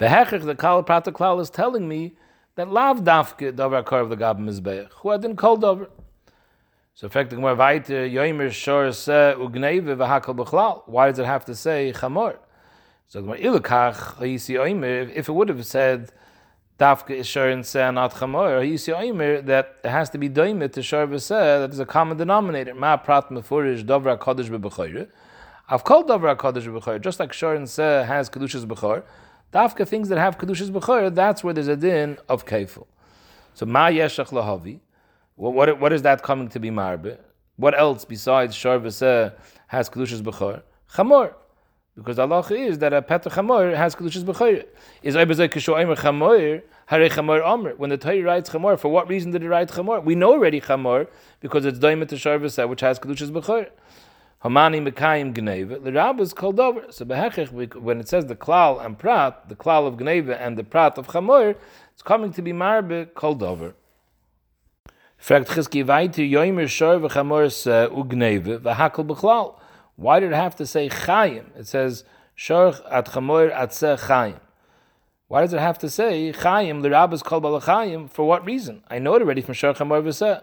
The 0.00 0.06
Hechech, 0.06 0.46
the 0.46 0.54
Kal 0.54 0.82
Prat 0.82 1.04
Klal, 1.04 1.42
is 1.42 1.50
telling 1.50 1.86
me 1.86 2.14
that 2.54 2.70
Lav 2.70 3.00
Dafke 3.00 3.54
Dover 3.54 3.82
Kor 3.82 4.00
of 4.00 4.08
the 4.08 4.16
Gab 4.16 4.38
Mizbeach, 4.38 4.88
who 4.94 5.10
had 5.10 5.20
been 5.20 5.36
called 5.36 5.62
over. 5.62 5.90
So 6.94 7.06
effectively, 7.06 7.42
more 7.42 7.54
weiter, 7.54 8.08
Yoimer 8.08 8.50
Shor 8.50 8.92
Se 8.92 9.34
Ugneve 9.36 9.94
V'Hakal 9.98 10.34
B'Chlal. 10.34 10.84
Why 10.86 11.08
does 11.08 11.18
it 11.18 11.26
have 11.26 11.44
to 11.44 11.54
say 11.54 11.92
Chamor? 11.94 12.38
So 13.08 13.30
if 13.30 15.28
it 15.28 15.32
would 15.32 15.48
have 15.50 15.66
said 15.66 16.12
Dafka 16.78 17.10
is 17.10 17.26
shor 17.26 17.50
and 17.50 17.66
seh 17.66 17.90
not 17.90 18.14
chamor. 18.14 18.78
See 18.78 18.92
oimer 18.92 19.44
that 19.44 19.80
it 19.84 19.90
has 19.90 20.08
to 20.10 20.18
be 20.18 20.30
doimit 20.30 20.72
to 20.72 20.82
shor 20.82 21.06
v'seh 21.06 21.60
that 21.60 21.70
is 21.72 21.78
a 21.78 21.84
common 21.84 22.16
denominator. 22.16 22.74
Ma 22.74 22.96
prat 22.96 23.28
mefurish 23.28 23.84
dovra 23.84 24.16
kodesh 24.16 24.48
b'bechayre. 24.48 25.08
I've 25.68 25.84
called 25.84 26.08
dovra 26.08 26.34
kodesh 26.36 26.64
b'bechayre 26.64 27.02
just 27.02 27.20
like 27.20 27.34
shor 27.34 27.54
and 27.54 27.68
seh 27.68 28.04
has 28.04 28.30
kedushas 28.30 28.64
b'chor. 28.64 29.02
Dafka 29.52 29.86
things 29.86 30.08
that 30.08 30.18
have 30.18 30.38
kedushas 30.38 30.70
b'chor 30.70 31.12
that's 31.12 31.42
where 31.42 31.52
there's 31.52 31.66
a 31.66 31.76
din 31.76 32.18
of 32.28 32.46
kefil. 32.46 32.86
So 33.54 33.66
ma 33.66 33.86
yeshach 33.88 34.30
lahavi. 34.30 34.78
What, 35.34 35.54
what 35.54 35.80
what 35.80 35.92
is 35.92 36.02
that 36.02 36.22
coming 36.22 36.48
to 36.50 36.60
be 36.60 36.70
marbe? 36.70 37.18
What 37.56 37.76
else 37.76 38.04
besides 38.04 38.54
shor 38.54 38.78
has 38.78 39.90
kedushas 39.90 40.22
b'chor? 40.22 40.62
Chamor. 40.94 41.34
Because 41.96 42.20
Allah 42.20 42.46
is 42.52 42.78
that 42.78 42.92
a 42.92 43.02
petr 43.02 43.32
chamor 43.32 43.76
has 43.76 43.96
kedushas 43.96 44.22
b'chayr. 44.22 44.66
Is 45.02 45.16
oibezay 45.16 45.48
kishu 45.48 45.74
oimer 45.74 45.98
chamor 45.98 46.62
hare 46.86 47.08
chamor. 47.08 47.76
When 47.76 47.90
the 47.90 47.98
Torah 47.98 48.22
writes 48.22 48.50
chamor, 48.50 48.78
for 48.78 48.88
what 48.88 49.08
reason 49.08 49.32
did 49.32 49.42
it 49.42 49.48
write 49.48 49.70
chamor? 49.70 50.04
We 50.04 50.14
know 50.14 50.30
already 50.30 50.60
chamor 50.60 51.08
because 51.40 51.64
it's 51.64 51.80
doimet 51.80 52.08
to 52.08 52.68
which 52.68 52.80
has 52.82 53.00
kedushas 53.00 53.32
b'chayr. 53.32 53.70
Hamani 54.44 54.80
mekayim 54.80 55.34
gneva. 55.34 55.82
The 55.84 55.92
Rab 55.92 56.18
is 56.18 56.32
called 56.32 56.58
over. 56.58 56.90
So 56.90 57.04
behechich, 57.04 57.74
when 57.74 58.00
it 58.00 58.08
says 58.08 58.24
the 58.26 58.36
klal 58.36 58.84
and 58.84 58.98
prat, 58.98 59.48
the 59.50 59.54
klal 59.54 59.86
of 59.86 59.96
gneva 59.96 60.40
and 60.40 60.56
the 60.56 60.64
prat 60.64 60.96
of 60.96 61.08
chamor, 61.08 61.56
it's 61.92 62.02
coming 62.02 62.32
to 62.32 62.40
be 62.40 62.52
marbe 62.52 63.12
called 63.12 63.42
over. 63.42 63.74
Fragt 65.20 65.48
Chizki 65.48 65.84
weiter, 65.86 66.22
yoimer 66.22 66.66
shor 66.66 66.98
v'chamor 66.98 67.52
se 67.52 67.88
ugneve 67.94 68.60
v'hakel 68.60 69.06
b'chlal. 69.06 69.58
Why 69.96 70.18
did 70.18 70.32
it 70.32 70.36
have 70.36 70.56
to 70.56 70.66
say 70.66 70.88
chayim? 70.88 71.54
It 71.54 71.66
says 71.66 72.04
Shorch 72.34 72.80
at 72.90 73.08
Chamoir 73.08 73.50
at 73.52 74.00
Chaim. 74.00 74.40
Why 75.28 75.42
does 75.42 75.52
it 75.52 75.60
have 75.60 75.78
to 75.80 75.90
say 75.90 76.32
chayim, 76.32 76.80
The 76.80 76.88
rabbis 76.88 77.22
called 77.22 77.42
Balachayim. 77.42 78.08
For 78.08 78.26
what 78.26 78.46
reason? 78.46 78.82
I 78.88 78.98
know 78.98 79.16
it 79.16 79.20
already 79.20 79.42
from 79.42 79.52
Shor 79.52 79.74
Chamoir 79.74 80.00
v'seh. 80.00 80.42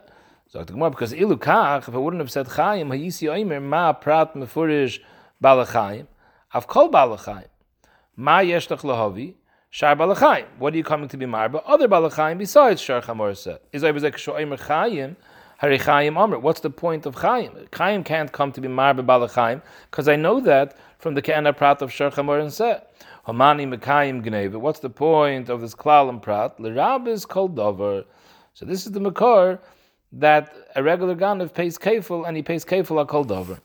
So 0.50 0.64
the 0.64 0.72
Gemara, 0.72 0.92
because 0.92 1.14
ilu 1.14 1.38
kach, 1.38 1.90
if 1.90 1.94
I 1.94 1.98
wouldn't 1.98 2.22
have 2.22 2.32
said 2.32 2.48
Chaim, 2.48 2.90
hayisi 2.90 3.28
oimer 3.28 3.62
ma 3.62 3.92
prat 3.92 4.34
mefurish 4.34 5.00
Balachayim. 5.44 6.08
I've 6.54 6.68
called 6.68 6.94
Balachayim. 6.94 7.50
Ma 8.16 8.40
yeshtach 8.40 8.80
lahavi. 8.80 9.34
Shar 9.70 9.96
Balachayim. 9.96 10.46
What 10.58 10.74
are 10.74 10.78
you 10.78 10.86
coming 10.86 11.10
to 11.10 11.18
be 11.18 11.26
marba? 11.26 11.62
Other 11.66 11.90
Balachayim 11.90 12.38
besides 12.38 12.82
Chamoir 12.82 13.36
seh. 13.36 13.58
Is 13.74 13.84
I 13.84 13.92
was 13.92 14.04
like 14.04 14.16
Shoimer 14.16 14.58
Chaim. 14.58 15.18
What's 15.60 16.62
the 16.62 16.70
point 16.70 17.06
of 17.06 17.16
Chaim? 17.16 17.68
Chaim 17.74 18.04
can't 18.04 18.32
come 18.32 18.52
to 18.54 18.62
be 18.62 18.68
Marbe 18.68 19.06
Balachayim 19.06 19.62
because 19.92 20.08
I 20.08 20.16
know 20.16 20.40
that 20.40 20.78
from 21.00 21.16
the 21.16 21.22
Ke'ana 21.22 21.52
Prat 21.58 21.82
of 21.82 21.92
Shur 21.92 22.10
Chamor 22.12 22.40
and 22.40 22.54
Seh. 22.54 22.80
Hamani 23.28 23.68
Mekayim 23.68 24.24
Gneve. 24.24 24.56
What's 24.56 24.80
the 24.80 24.90
point 24.90 25.50
of 25.50 25.60
this 25.62 25.76
Klal 25.76 26.10
and 26.10 26.22
Prat? 26.22 26.60
L'Rab 26.60 27.08
is 27.08 27.26
called 27.26 27.56
Dover. 27.56 28.06
So 28.54 28.66
this 28.66 28.86
is 28.86 28.94
the 28.94 29.00
Makor 29.02 29.60
that 30.12 30.54
a 30.76 30.84
regular 30.84 31.16
Ganav 31.16 31.54
pays 31.54 31.78
Kefil 31.78 32.28
and 32.28 32.38
he 32.38 32.44
pays 32.44 32.64
Kefil 32.66 33.02
a 33.02 33.06
called 33.06 33.30
Dover. 33.30 33.60